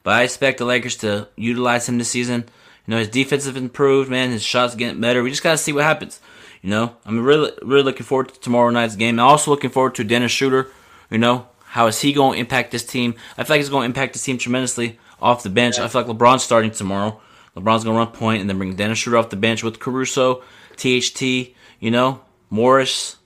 But 0.02 0.16
I 0.16 0.24
expect 0.24 0.58
the 0.58 0.66
Lakers 0.66 0.98
to 0.98 1.28
utilize 1.36 1.88
him 1.88 2.00
this 2.00 2.10
season. 2.10 2.46
You 2.88 2.92
know, 2.92 2.98
his 2.98 3.08
defense 3.08 3.46
has 3.46 3.56
improved, 3.56 4.10
man. 4.10 4.32
His 4.32 4.42
shots 4.42 4.74
getting 4.74 5.00
better. 5.00 5.22
We 5.22 5.30
just 5.30 5.44
gotta 5.44 5.60
see 5.60 5.72
what 5.72 5.84
happens. 5.84 6.20
You 6.64 6.72
know, 6.72 6.96
I'm 7.06 7.24
really, 7.24 7.52
really 7.62 7.84
looking 7.84 8.04
forward 8.04 8.30
to 8.30 8.40
tomorrow 8.40 8.72
night's 8.72 8.96
game. 8.96 9.20
I'm 9.20 9.28
also 9.28 9.52
looking 9.52 9.70
forward 9.70 9.94
to 9.96 10.04
Dennis 10.04 10.32
Schroeder. 10.32 10.72
You 11.12 11.20
know, 11.20 11.48
how 11.66 11.86
is 11.86 12.02
he 12.02 12.14
going 12.14 12.34
to 12.34 12.40
impact 12.40 12.72
this 12.72 12.84
team? 12.84 13.14
I 13.38 13.44
feel 13.44 13.54
like 13.54 13.60
he's 13.60 13.70
going 13.70 13.84
to 13.84 13.92
impact 13.92 14.14
this 14.14 14.24
team 14.24 14.40
tremendously 14.40 14.98
off 15.22 15.44
the 15.44 15.52
bench. 15.52 15.78
I 15.78 15.88
feel 15.88 16.02
like 16.02 16.18
LeBron's 16.18 16.42
starting 16.42 16.72
tomorrow. 16.72 17.22
LeBron's 17.56 17.84
going 17.84 17.96
to 17.96 18.00
run 18.00 18.08
point 18.08 18.42
and 18.42 18.50
then 18.50 18.58
bring 18.58 18.76
Dennis 18.76 18.98
Schroeder 18.98 19.20
off 19.20 19.30
the 19.30 19.36
bench 19.36 19.62
with 19.62 19.80
Caruso, 19.80 20.42
THT, 20.78 21.22
you 21.22 21.92
know, 21.92 22.22
Morris, 22.50 23.18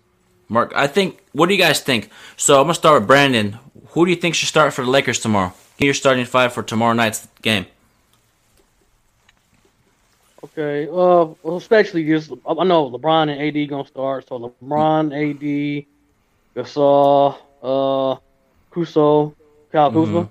Mark. 0.50 0.72
I 0.76 0.88
think. 0.88 1.20
What 1.34 1.48
do 1.48 1.56
you 1.56 1.62
guys 1.62 1.82
think? 1.82 2.10
So 2.36 2.58
I'm 2.60 2.64
gonna 2.64 2.74
start 2.74 3.02
with 3.02 3.08
Brandon. 3.08 3.58
Who 3.90 4.06
do 4.06 4.12
you 4.12 4.18
think 4.18 4.36
should 4.36 4.48
start 4.50 4.74
for 4.74 4.84
the 4.84 4.90
Lakers 4.92 5.20
tomorrow? 5.20 5.54
Give 5.78 5.88
your 5.88 5.94
starting 5.94 6.26
five 6.26 6.54
for 6.54 6.64
tomorrow 6.64 6.94
night's 6.94 7.28
game. 7.42 7.66
Okay. 10.44 10.88
Uh, 10.88 11.34
well, 11.44 11.58
especially 11.58 12.06
just 12.06 12.32
I 12.48 12.64
know 12.64 12.90
LeBron 12.92 13.30
and 13.30 13.42
AD 13.42 13.70
gonna 13.70 13.88
start. 13.88 14.28
So 14.28 14.40
LeBron, 14.62 15.12
AD, 15.14 15.86
Gasol, 16.56 17.38
uh, 17.64 18.16
Kuso, 18.72 19.34
Kyle 19.72 19.92
Kuzma. 19.92 20.30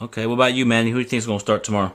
Okay, 0.00 0.26
what 0.26 0.34
about 0.34 0.54
you, 0.54 0.66
Manny? 0.66 0.90
Who 0.90 0.96
do 0.98 1.02
you 1.02 1.08
think 1.08 1.18
is 1.18 1.26
gonna 1.26 1.40
start 1.40 1.64
tomorrow? 1.64 1.94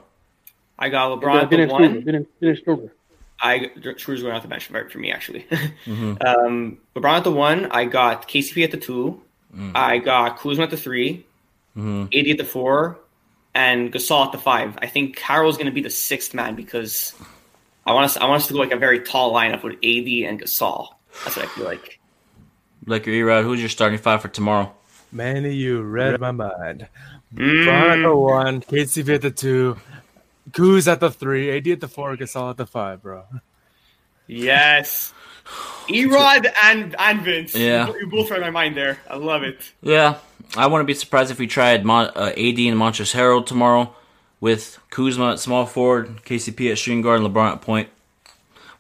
I 0.80 0.90
got 0.90 1.12
And 1.12 1.22
LeBron 1.22 1.34
then 1.34 1.44
at 1.44 1.50
the 1.50 1.58
Dennis 1.58 1.72
Schroeder. 1.72 1.94
one. 1.96 2.04
Dennis, 2.06 2.28
Dennis 2.42 2.60
Schroeder. 2.64 2.94
I 3.42 3.72
Schroeder's 3.98 4.22
going 4.22 4.36
off 4.36 4.44
the 4.44 4.48
bench 4.48 4.66
for 4.66 4.90
for 4.90 5.00
me 5.00 5.12
actually. 5.12 5.46
Mhm. 5.86 6.24
um, 6.26 6.78
LeBron 6.96 7.18
at 7.18 7.24
the 7.24 7.32
one. 7.32 7.68
I 7.72 7.86
got 7.86 8.28
KCP 8.28 8.64
at 8.64 8.72
the 8.72 8.78
two. 8.78 9.22
Mm. 9.56 9.72
I 9.76 9.98
got 9.98 10.38
Kuzma 10.40 10.64
at 10.66 10.70
the 10.70 10.78
three. 10.78 11.26
Mhm. 11.78 12.08
AD 12.14 12.32
at 12.32 12.38
the 12.38 12.46
four, 12.46 12.98
and 13.56 13.92
Gasol 13.92 14.26
at 14.28 14.32
the 14.32 14.38
five. 14.38 14.78
I 14.82 14.88
think 14.88 15.16
Carroll's 15.16 15.58
going 15.58 15.68
to 15.68 15.72
be 15.72 15.82
the 15.82 15.90
sixth 15.90 16.34
man 16.34 16.56
because 16.56 17.14
I 17.86 17.94
want 17.94 18.06
us. 18.06 18.18
I 18.18 18.26
want 18.28 18.42
us 18.42 18.48
to 18.48 18.54
go 18.54 18.60
like 18.60 18.72
a 18.74 18.78
very 18.78 19.00
tall 19.00 19.34
lineup 19.34 19.64
with 19.64 19.74
AD 19.76 20.26
and 20.30 20.42
Gasol. 20.42 20.90
That's 21.24 21.36
what 21.38 21.46
I 21.46 21.50
feel 21.50 21.66
like. 21.66 22.00
Like 22.86 23.06
your 23.06 23.28
Erod, 23.28 23.44
who's 23.44 23.60
your 23.60 23.70
starting 23.70 24.00
five 24.00 24.22
for 24.22 24.28
tomorrow? 24.28 24.72
Manny, 25.12 25.54
you 25.54 25.82
read 25.82 26.20
my 26.22 26.32
mind. 26.32 26.88
Mm. 27.36 27.66
Bron 27.66 27.90
at 28.00 28.02
the 28.02 28.16
one, 28.16 28.62
KCP 28.62 29.16
at 29.16 29.22
the 29.22 29.32
two, 29.32 29.78
Kuz 30.50 30.92
at 30.92 31.00
the 31.00 31.12
three, 31.12 31.56
AD 31.56 31.68
at 31.68 31.80
the 31.80 31.88
four, 31.88 32.18
Gasol 32.18 32.50
at 32.50 32.58
the 32.58 32.66
five, 32.66 33.02
bro. 33.02 33.24
Yes. 34.28 35.14
Erod 35.88 36.52
and 36.64 36.96
and 36.98 37.22
Vince. 37.22 37.56
Yeah. 37.56 37.88
You, 37.88 38.00
you 38.02 38.08
both 38.08 38.32
read 38.32 38.42
my 38.42 38.50
mind 38.50 38.76
there. 38.76 39.00
I 39.10 39.18
love 39.18 39.44
it. 39.44 39.72
Yeah, 39.82 40.18
I 40.56 40.68
wouldn't 40.68 40.88
be 40.88 40.94
surprised 40.94 41.32
if 41.32 41.40
we 41.40 41.48
tried 41.48 41.86
Mon- 41.86 42.12
uh, 42.16 42.30
AD 42.30 42.38
and 42.38 42.78
Montrezl 42.78 43.16
Harrell 43.16 43.46
tomorrow 43.46 43.94
with 44.40 44.80
Kuzma 44.90 45.34
at 45.34 45.40
small 45.40 45.66
forward, 45.66 46.24
KCP 46.24 46.72
at 46.72 46.78
shooting 46.78 47.02
guard, 47.02 47.22
and 47.22 47.34
LeBron 47.34 47.54
at 47.54 47.62
point. 47.62 47.90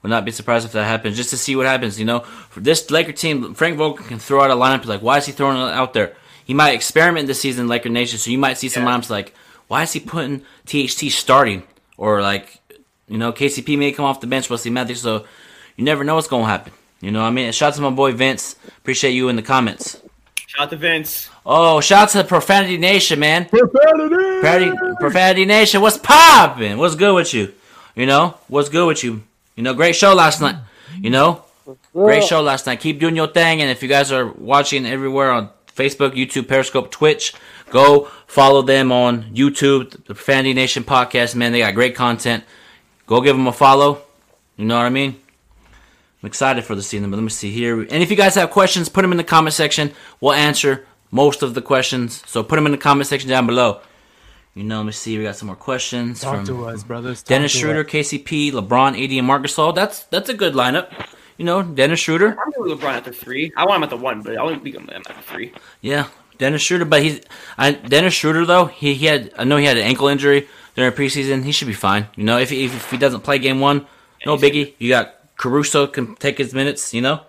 Would 0.01 0.09
not 0.09 0.25
be 0.25 0.31
surprised 0.31 0.65
if 0.65 0.71
that 0.71 0.85
happens, 0.85 1.15
just 1.15 1.29
to 1.29 1.37
see 1.37 1.55
what 1.55 1.67
happens. 1.67 1.99
You 1.99 2.05
know, 2.05 2.21
for 2.21 2.59
this 2.59 2.89
Laker 2.89 3.11
team, 3.11 3.53
Frank 3.53 3.77
Vogel 3.77 4.03
can 4.03 4.17
throw 4.17 4.41
out 4.41 4.49
a 4.49 4.55
lineup 4.55 4.85
like, 4.85 5.01
why 5.01 5.17
is 5.17 5.27
he 5.27 5.31
throwing 5.31 5.57
it 5.57 5.73
out 5.73 5.93
there? 5.93 6.15
He 6.43 6.55
might 6.55 6.73
experiment 6.73 7.27
this 7.27 7.39
season, 7.39 7.67
Laker 7.67 7.89
Nation. 7.89 8.17
So 8.17 8.31
you 8.31 8.39
might 8.39 8.57
see 8.57 8.67
some 8.67 8.83
lineups 8.83 9.11
like, 9.11 9.35
why 9.71 9.83
is 9.83 9.93
he 9.93 10.01
putting 10.01 10.41
THT 10.65 11.09
starting? 11.13 11.63
Or 11.95 12.21
like, 12.21 12.59
you 13.07 13.17
know, 13.17 13.31
KCP 13.31 13.79
may 13.79 13.93
come 13.93 14.03
off 14.03 14.19
the 14.19 14.27
bench, 14.27 14.49
Wesley 14.49 14.69
Matthews. 14.69 15.01
So 15.01 15.25
you 15.77 15.85
never 15.85 16.03
know 16.03 16.15
what's 16.15 16.27
going 16.27 16.43
to 16.43 16.49
happen. 16.49 16.73
You 16.99 17.11
know, 17.11 17.21
what 17.21 17.27
I 17.27 17.31
mean, 17.31 17.49
shout 17.53 17.69
out 17.69 17.75
to 17.75 17.81
my 17.81 17.89
boy 17.89 18.11
Vince. 18.11 18.57
Appreciate 18.79 19.11
you 19.11 19.29
in 19.29 19.37
the 19.37 19.41
comments. 19.41 20.01
Shout 20.45 20.63
out 20.63 20.69
to 20.71 20.75
Vince. 20.75 21.29
Oh, 21.45 21.79
shout 21.79 22.13
out 22.13 22.21
to 22.21 22.27
Profanity 22.27 22.77
Nation, 22.77 23.17
man. 23.21 23.45
Profanity, 23.45 24.75
Profanity 24.99 25.45
Nation, 25.45 25.79
what's 25.79 25.97
poppin'? 25.97 26.77
What's 26.77 26.95
good 26.95 27.15
with 27.15 27.33
you? 27.33 27.53
You 27.95 28.07
know, 28.07 28.37
what's 28.49 28.67
good 28.67 28.85
with 28.85 29.05
you? 29.05 29.23
You 29.55 29.63
know, 29.63 29.73
great 29.73 29.95
show 29.95 30.13
last 30.13 30.41
night. 30.41 30.57
You 30.99 31.11
know, 31.11 31.45
great 31.93 32.25
show 32.25 32.41
last 32.41 32.65
night. 32.65 32.81
Keep 32.81 32.99
doing 32.99 33.15
your 33.15 33.27
thing, 33.27 33.61
and 33.61 33.71
if 33.71 33.81
you 33.81 33.87
guys 33.87 34.11
are 34.11 34.27
watching 34.27 34.85
everywhere 34.85 35.31
on 35.31 35.49
Facebook, 35.73 36.11
YouTube, 36.11 36.49
Periscope, 36.49 36.91
Twitch, 36.91 37.33
go 37.71 38.05
follow 38.27 38.61
them 38.61 38.91
on 38.91 39.23
YouTube, 39.33 39.91
the 40.05 40.13
Profanity 40.13 40.53
Nation 40.53 40.83
podcast. 40.83 41.35
Man, 41.35 41.51
they 41.51 41.59
got 41.59 41.73
great 41.73 41.95
content. 41.95 42.43
Go 43.07 43.21
give 43.21 43.35
them 43.35 43.47
a 43.47 43.53
follow. 43.53 44.03
You 44.57 44.65
know 44.65 44.77
what 44.77 44.85
I 44.85 44.89
mean? 44.89 45.19
I'm 46.21 46.27
excited 46.27 46.63
for 46.63 46.75
the 46.75 46.83
season, 46.83 47.09
but 47.09 47.17
let 47.17 47.23
me 47.23 47.29
see 47.29 47.49
here. 47.49 47.81
And 47.81 48.03
if 48.03 48.11
you 48.11 48.15
guys 48.15 48.35
have 48.35 48.51
questions, 48.51 48.89
put 48.89 49.01
them 49.01 49.11
in 49.11 49.17
the 49.17 49.23
comment 49.23 49.55
section. 49.55 49.91
We'll 50.19 50.33
answer 50.33 50.85
most 51.09 51.41
of 51.41 51.55
the 51.55 51.61
questions. 51.63 52.21
So 52.27 52.43
put 52.43 52.57
them 52.57 52.67
in 52.67 52.71
the 52.71 52.77
comment 52.77 53.07
section 53.07 53.29
down 53.29 53.47
below. 53.47 53.81
You 54.53 54.65
know, 54.65 54.77
let 54.77 54.85
me 54.85 54.91
see. 54.91 55.17
We 55.17 55.23
got 55.23 55.37
some 55.37 55.47
more 55.47 55.55
questions 55.55 56.19
Talk 56.19 56.35
from 56.35 56.45
to 56.47 56.65
us, 56.65 56.83
brothers. 56.83 57.23
Talk 57.23 57.29
Dennis 57.29 57.53
Schroeder, 57.53 57.81
us. 57.81 57.87
KCP, 57.87 58.51
LeBron, 58.51 59.01
AD, 59.01 59.11
and 59.11 59.25
Marcus 59.25 59.55
Gasol. 59.55 59.73
That's 59.73 60.03
that's 60.05 60.29
a 60.29 60.33
good 60.33 60.53
lineup. 60.53 60.91
You 61.37 61.45
know, 61.45 61.63
Dennis 61.63 62.01
Schroeder. 62.01 62.37
I'm 62.37 62.51
going 62.51 62.69
with 62.69 62.81
LeBron 62.81 62.93
at 62.93 63.05
the 63.05 63.13
three. 63.13 63.53
I 63.55 63.65
want 63.65 63.77
him 63.77 63.83
at 63.83 63.89
the 63.89 63.97
one, 63.97 64.21
but 64.21 64.37
I 64.37 64.43
wouldn't 64.43 64.63
be 64.63 64.71
him 64.71 64.89
at 64.93 65.05
the 65.05 65.13
three. 65.23 65.53
Yeah, 65.79 66.07
Dennis 66.41 66.63
Schroeder. 66.63 66.85
But 66.85 67.03
he's 67.03 67.21
I, 67.57 67.71
Dennis 67.71 68.15
Schroeder 68.15 68.45
though. 68.45 68.65
He, 68.65 68.95
he 68.95 69.05
had 69.05 69.31
I 69.37 69.45
know 69.45 69.57
he 69.57 69.65
had 69.65 69.77
an 69.77 69.83
ankle 69.83 70.07
injury 70.07 70.47
during 70.75 70.91
preseason. 70.91 71.45
He 71.45 71.53
should 71.53 71.67
be 71.67 71.73
fine. 71.73 72.07
You 72.15 72.23
know, 72.23 72.39
if 72.39 72.49
he, 72.49 72.65
if, 72.65 72.89
he 72.89 72.97
doesn't 72.97 73.21
play 73.21 73.37
game 73.39 73.59
one, 73.61 73.85
no 74.25 74.35
biggie. 74.37 74.73
You 74.79 74.89
got 74.89 75.15
Caruso 75.37 75.87
can 75.87 76.15
take 76.15 76.37
his 76.37 76.53
minutes. 76.53 76.93
You 76.93 77.01
know. 77.01 77.21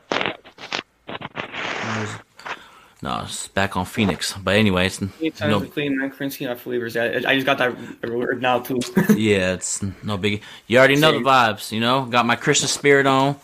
No, 3.03 3.23
it's 3.25 3.49
back 3.49 3.77
on 3.77 3.85
Phoenix. 3.85 4.33
But 4.33 4.55
anyways, 4.55 5.03
Anytime 5.03 5.51
no, 5.51 5.61
clean 5.61 5.99
Krinsky, 6.17 6.47
not 6.47 6.63
believers. 6.63 6.97
I, 6.97 7.17
I 7.27 7.35
just 7.35 7.45
got 7.45 7.59
that 7.59 7.77
word 8.09 8.41
now 8.41 8.61
too. 8.61 8.81
yeah, 9.17 9.55
it's 9.55 9.83
no 9.83 10.17
biggie. 10.17 10.41
You 10.69 10.79
already 10.79 10.97
know 10.97 11.13
the 11.13 11.19
vibes. 11.19 11.71
You 11.73 11.81
know, 11.81 12.07
got 12.07 12.25
my 12.25 12.37
Christmas 12.37 12.73
spirit 12.73 13.07
on. 13.07 13.37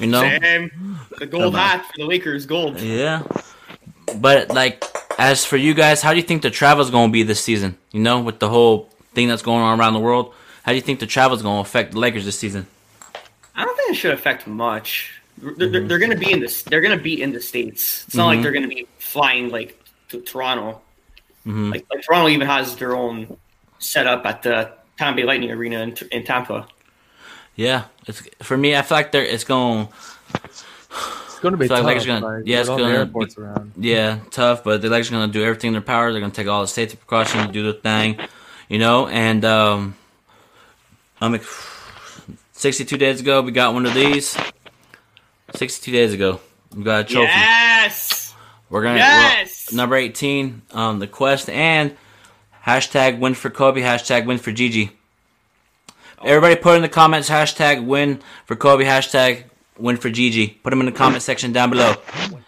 You 0.00 0.06
know. 0.08 0.22
Sam, 0.22 0.98
the 1.18 1.26
gold 1.26 1.54
hat 1.54 1.84
for 1.86 1.92
the 1.98 2.06
Lakers, 2.06 2.46
gold. 2.46 2.80
Yeah. 2.80 3.22
But 4.16 4.48
like 4.50 4.82
as 5.22 5.44
for 5.44 5.56
you 5.56 5.72
guys, 5.72 6.02
how 6.02 6.10
do 6.10 6.16
you 6.16 6.22
think 6.24 6.42
the 6.42 6.50
travel's 6.50 6.90
going 6.90 7.08
to 7.10 7.12
be 7.12 7.22
this 7.22 7.40
season? 7.42 7.78
You 7.92 8.00
know, 8.00 8.20
with 8.20 8.40
the 8.40 8.48
whole 8.48 8.90
thing 9.14 9.28
that's 9.28 9.42
going 9.42 9.62
on 9.62 9.78
around 9.78 9.92
the 9.94 10.00
world, 10.00 10.34
how 10.64 10.72
do 10.72 10.76
you 10.76 10.82
think 10.82 10.98
the 10.98 11.06
travel's 11.06 11.42
going 11.42 11.56
to 11.62 11.68
affect 11.68 11.92
the 11.92 12.00
Lakers 12.00 12.24
this 12.24 12.36
season? 12.38 12.66
I 13.54 13.64
don't 13.64 13.76
think 13.76 13.90
it 13.92 13.94
should 13.94 14.14
affect 14.14 14.46
much. 14.48 15.20
They're, 15.38 15.52
Mm-hmm. 15.68 15.86
they're, 15.88 15.98
going 15.98 16.10
to 16.10 16.16
be 16.16 16.32
in 16.32 16.40
this. 16.40 16.62
They're 16.64 16.80
going 16.80 16.96
to 16.96 17.02
be 17.02 17.22
in 17.22 17.32
the 17.32 17.40
states. 17.40 18.04
It's 18.06 18.16
not 18.16 18.26
like 18.26 18.38
Mhm. 18.38 18.42
they're 18.42 18.52
going 18.52 18.68
to 18.68 18.74
be 18.74 18.86
flying 18.98 19.48
like 19.50 19.80
to 20.08 20.20
Toronto. 20.20 20.80
Mhm. 21.46 21.70
Like, 21.72 21.86
like 21.90 22.02
Toronto 22.04 22.28
even 22.28 22.46
has 22.46 22.76
their 22.76 22.94
own 22.96 23.36
setup 23.78 24.26
at 24.26 24.42
the 24.42 24.72
Tampa 24.98 25.16
Bay 25.16 25.24
Lightning 25.24 25.50
Arena 25.52 25.80
in, 25.82 25.94
in 26.10 26.24
Tampa. 26.24 26.66
Yeah, 27.56 27.84
it's 28.08 28.22
for 28.42 28.56
me. 28.56 28.74
I 28.76 28.82
feel 28.82 28.96
like 28.98 29.12
they're 29.12 29.24
it's 29.24 29.44
going. 29.44 29.88
Gonna 31.42 31.56
be 31.58 31.66
I 31.66 31.68
feel 31.68 31.76
like 31.76 31.82
tough. 31.82 31.86
Lakers 31.86 32.06
gonna- 32.06 32.36
like, 32.38 32.42
yeah, 32.46 32.60
it's 32.60 32.68
gonna 32.68 32.88
airports. 32.88 33.36
Yeah, 33.76 34.18
tough, 34.30 34.64
but 34.64 34.80
the 34.80 34.88
Lakers 34.88 35.08
are 35.10 35.12
going 35.14 35.30
to 35.30 35.32
do 35.38 35.44
everything 35.44 35.68
in 35.68 35.72
their 35.74 35.82
power. 35.82 36.10
They're 36.12 36.20
going 36.20 36.32
to 36.32 36.36
take 36.36 36.48
all 36.48 36.62
the 36.62 36.68
safety 36.68 36.96
precautions, 36.96 37.52
do 37.52 37.62
the 37.64 37.74
thing, 37.74 38.18
you 38.68 38.78
know. 38.78 39.08
And 39.08 39.44
um, 39.44 39.96
I'm 41.20 41.34
ex- 41.34 41.68
62 42.52 42.96
days 42.96 43.20
ago, 43.20 43.42
we 43.42 43.52
got 43.52 43.74
one 43.74 43.84
of 43.86 43.92
these. 43.94 44.36
62 45.54 45.92
days 45.92 46.14
ago, 46.14 46.40
we 46.74 46.82
got 46.82 47.00
a 47.00 47.04
trophy. 47.04 47.26
Yes. 47.26 48.34
We're 48.70 48.82
gonna 48.82 48.98
Yes! 48.98 49.68
well, 49.70 49.76
number 49.76 49.96
18, 49.96 50.62
um, 50.72 50.98
the 50.98 51.06
quest 51.06 51.50
and 51.50 51.94
hashtag 52.64 53.18
win 53.18 53.34
for 53.34 53.50
Kobe, 53.50 53.82
hashtag 53.82 54.24
win 54.24 54.38
for 54.38 54.50
Gigi. 54.50 54.92
Everybody 56.24 56.56
put 56.56 56.76
in 56.76 56.82
the 56.82 56.88
comments 56.88 57.28
hashtag 57.28 57.84
win 57.84 58.20
for 58.46 58.56
Kobe, 58.56 58.84
hashtag 58.84 59.44
win 59.78 59.96
for 59.96 60.10
Gigi. 60.10 60.48
Put 60.48 60.70
them 60.70 60.80
in 60.80 60.86
the 60.86 60.92
comment 60.92 61.22
section 61.22 61.52
down 61.52 61.70
below. 61.70 61.94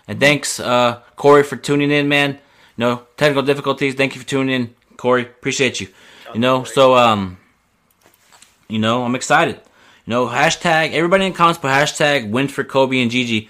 And 0.06 0.20
thanks, 0.20 0.60
uh, 0.60 1.00
Corey, 1.16 1.42
for 1.42 1.56
tuning 1.56 1.90
in, 1.90 2.08
man. 2.08 2.38
Know, 2.76 3.06
technical 3.16 3.42
difficulties. 3.42 3.94
Thank 3.94 4.14
you 4.14 4.20
for 4.20 4.26
tuning 4.26 4.54
in, 4.54 4.74
Corey. 4.96 5.22
Appreciate 5.22 5.80
you. 5.80 5.88
You 6.32 6.40
know, 6.40 6.64
so 6.64 6.96
um, 6.96 7.38
you 8.68 8.80
know, 8.80 9.04
I'm 9.04 9.14
excited. 9.14 9.56
You 10.06 10.10
know, 10.10 10.26
hashtag 10.26 10.92
everybody 10.92 11.26
in 11.26 11.32
the 11.32 11.38
comments 11.38 11.60
put 11.60 11.70
hashtag 11.70 12.30
win 12.30 12.48
for 12.48 12.64
Kobe 12.64 13.00
and 13.00 13.10
Gigi 13.10 13.48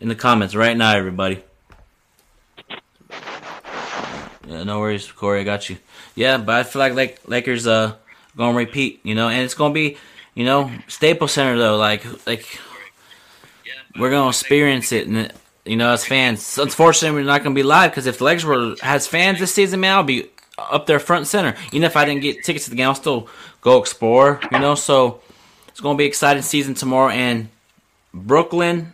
in 0.00 0.08
the 0.08 0.16
comments 0.16 0.56
right 0.56 0.76
now, 0.76 0.96
everybody. 0.96 1.44
Yeah, 4.48 4.64
no 4.64 4.80
worries, 4.80 5.10
Corey. 5.10 5.40
I 5.40 5.44
got 5.44 5.70
you. 5.70 5.78
Yeah, 6.16 6.38
but 6.38 6.56
I 6.56 6.62
feel 6.64 6.80
like 6.80 6.94
like 6.94 7.20
Lakers 7.28 7.66
uh 7.66 7.94
gonna 8.36 8.56
repeat, 8.56 9.00
you 9.04 9.14
know, 9.14 9.28
and 9.28 9.42
it's 9.42 9.54
gonna 9.54 9.72
be, 9.72 9.96
you 10.34 10.44
know, 10.44 10.70
Staples 10.88 11.32
Center 11.32 11.56
though. 11.56 11.76
Like 11.76 12.04
like 12.26 12.58
we're 13.98 14.10
gonna 14.10 14.28
experience 14.28 14.92
it, 14.92 15.06
and 15.06 15.32
you 15.64 15.76
know, 15.76 15.90
as 15.90 16.04
fans. 16.04 16.58
Unfortunately, 16.58 17.18
we're 17.20 17.26
not 17.26 17.42
gonna 17.42 17.54
be 17.54 17.62
live 17.62 17.90
because 17.90 18.06
if 18.06 18.18
the 18.18 18.24
Lakers 18.24 18.44
were 18.44 18.74
has 18.82 19.06
fans 19.06 19.38
this 19.38 19.54
season, 19.54 19.80
man, 19.80 19.94
I'll 19.96 20.02
be 20.02 20.28
up 20.58 20.86
there 20.86 20.98
front 21.00 21.20
and 21.20 21.28
center. 21.28 21.54
Even 21.72 21.84
if 21.84 21.96
I 21.96 22.04
didn't 22.04 22.22
get 22.22 22.44
tickets 22.44 22.64
to 22.64 22.70
the 22.70 22.76
game, 22.76 22.88
I'll 22.88 22.94
still 22.94 23.28
go 23.60 23.78
explore. 23.80 24.40
You 24.52 24.58
know, 24.58 24.74
so 24.74 25.20
it's 25.68 25.80
gonna 25.80 25.96
be 25.98 26.04
an 26.04 26.08
exciting 26.08 26.42
season 26.42 26.74
tomorrow, 26.74 27.10
and 27.10 27.48
Brooklyn 28.12 28.92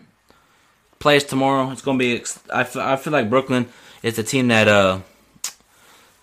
plays 0.98 1.24
tomorrow. 1.24 1.70
It's 1.70 1.82
gonna 1.82 1.98
be. 1.98 2.16
ex- 2.16 2.38
I 2.52 2.64
feel, 2.64 2.82
I 2.82 2.96
feel 2.96 3.12
like 3.12 3.28
Brooklyn 3.30 3.66
is 4.02 4.18
a 4.18 4.22
team 4.22 4.48
that 4.48 4.68
uh 4.68 5.00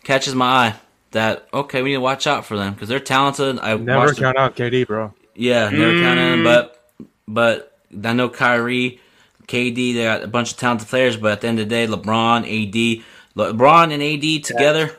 catches 0.03 0.35
my 0.35 0.45
eye. 0.45 0.75
That 1.11 1.47
okay, 1.53 1.81
we 1.81 1.89
need 1.89 1.95
to 1.95 2.01
watch 2.01 2.27
out 2.27 2.45
for 2.45 2.57
them 2.57 2.73
because 2.73 2.89
they're 2.89 2.99
talented. 2.99 3.59
I 3.59 3.75
Never 3.75 4.05
watched 4.05 4.15
them- 4.19 4.23
count 4.33 4.37
out 4.37 4.55
KD, 4.55 4.85
bro. 4.85 5.13
yeah, 5.35 5.69
never 5.69 5.93
count 6.01 6.19
on 6.19 6.31
them. 6.31 6.43
But 6.43 6.91
but 7.27 7.76
I 8.04 8.13
know 8.13 8.30
Kyrie, 8.30 9.00
KD, 9.47 9.95
they 9.95 10.04
got 10.04 10.23
a 10.23 10.28
bunch 10.28 10.52
of 10.52 10.58
talented 10.58 10.88
players. 10.88 11.17
But 11.17 11.34
at 11.34 11.41
the 11.41 11.47
end 11.47 11.60
of 11.60 11.69
the 11.69 11.76
day, 11.76 11.88
LeBron, 11.88 12.43
AD, 12.43 13.04
LeBron 13.36 13.93
and 13.93 14.04
AD 14.04 14.43
together 14.43 14.91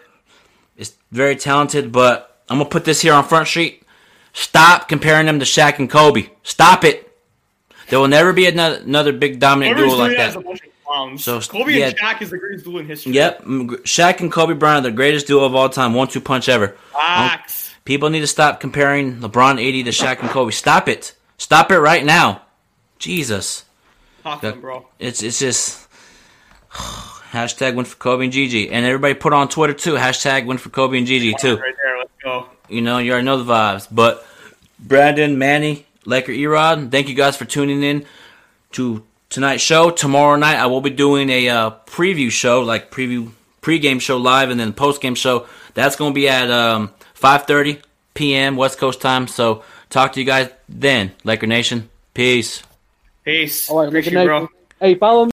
is 0.77 0.95
very 1.11 1.37
talented. 1.37 1.93
But 1.93 2.43
I'm 2.49 2.59
gonna 2.59 2.71
put 2.71 2.85
this 2.85 3.01
here 3.01 3.13
on 3.13 3.25
Front 3.25 3.49
Street. 3.49 3.83
Stop 4.33 4.89
comparing 4.89 5.27
them 5.27 5.39
to 5.39 5.45
Shaq 5.45 5.79
and 5.79 5.91
Kobe. 5.91 6.31
Stop 6.43 6.85
it. 6.85 7.05
There 7.89 7.99
will 7.99 8.09
never 8.09 8.33
be 8.33 8.47
another 8.47 8.77
another 8.77 9.13
big 9.13 9.41
dominant 9.41 9.77
Whoever's 9.77 9.95
duo 9.95 10.03
like 10.07 10.17
that. 10.17 10.37
a 10.37 10.41
bunch 10.41 10.63
of 10.63 10.69
clowns. 10.85 11.25
So, 11.25 11.41
Kobe 11.41 11.73
yeah. 11.73 11.87
and 11.89 11.97
Shaq 11.97 12.23
is 12.23 12.31
the 12.31 12.39
greatest 12.39 12.65
duel 12.65 12.79
in 12.79 12.87
history. 12.87 13.13
Yep, 13.13 13.45
Shaq 13.45 14.21
and 14.21 14.31
Kobe 14.31 14.55
Bryant 14.55 14.87
are 14.87 14.91
the 14.91 14.97
greatest 14.97 15.27
duo 15.27 15.45
of 15.45 15.55
all 15.55 15.69
time. 15.69 15.95
One-two 15.95 16.21
punch 16.21 16.49
ever. 16.49 16.77
Facts. 16.93 17.75
People 17.85 18.11
need 18.11 18.21
to 18.21 18.27
stop 18.27 18.61
comparing 18.61 19.17
LeBron 19.17 19.53
AD 19.53 19.85
to 19.87 19.91
Shaq 19.91 20.21
and 20.21 20.29
Kobe. 20.29 20.53
Stop 20.53 20.89
it. 20.89 21.15
Stop 21.39 21.73
it 21.73 21.79
right 21.79 22.05
now. 22.05 22.43
Jesus. 22.99 23.65
Bro. 24.23 24.87
It's 24.99 25.23
it's 25.23 25.39
just 25.39 25.89
hashtag 26.71 27.75
win 27.75 27.85
for 27.85 27.97
Kobe 27.97 28.25
and 28.25 28.33
Gigi. 28.33 28.71
And 28.71 28.85
everybody 28.85 29.15
put 29.15 29.33
on 29.33 29.49
Twitter 29.49 29.73
too. 29.75 29.95
Hashtag 29.95 30.47
win 30.47 30.59
for 30.59 30.69
Kobe 30.69 30.99
and 30.99 31.07
Gigi 31.07 31.35
too. 31.39 31.57
Right 31.57 31.75
there. 31.83 31.99
Let's 31.99 32.11
go. 32.23 32.47
You 32.69 32.83
know, 32.83 32.99
you 32.99 33.13
already 33.13 33.25
know 33.25 33.43
the 33.43 33.51
vibes. 33.51 33.89
But 33.91 34.27
Brandon, 34.79 35.39
Manny, 35.39 35.87
Laker 36.05 36.33
Erod, 36.33 36.91
thank 36.91 37.09
you 37.09 37.15
guys 37.15 37.37
for 37.37 37.45
tuning 37.45 37.83
in 37.83 38.05
to 38.73 39.03
tonight's 39.31 39.63
show. 39.63 39.91
Tomorrow 39.91 40.37
night 40.37 40.57
I 40.57 40.67
will 40.67 40.81
be 40.81 40.91
doing 40.91 41.31
a 41.31 41.49
uh, 41.49 41.71
preview 41.87 42.31
show, 42.31 42.63
like 42.63 42.91
preview 42.91 43.31
pregame 43.63 44.01
show 44.01 44.19
live 44.19 44.51
and 44.51 44.61
then 44.61 44.73
postgame 44.73 45.17
show. 45.17 45.47
That's 45.75 45.97
gonna 45.97 46.15
be 46.15 46.29
at 46.29 46.51
um, 46.51 46.93
5:30 47.15 47.81
p.m. 48.15 48.57
West 48.57 48.79
Coast 48.79 49.01
time. 49.01 49.27
So 49.27 49.65
talk 49.91 50.13
to 50.13 50.21
you 50.21 50.27
guys 50.27 50.51
then, 50.69 51.13
Laker 51.25 51.47
Nation. 51.47 51.89
Peace. 52.15 52.63
Peace. 53.29 53.69
All 53.69 53.81
right, 53.81 53.89
Appreciate 53.89 54.15
you, 54.15 54.25
bro. 54.25 54.49
Hey, 54.81 54.95
follow 54.95 55.21
me. 55.23 55.27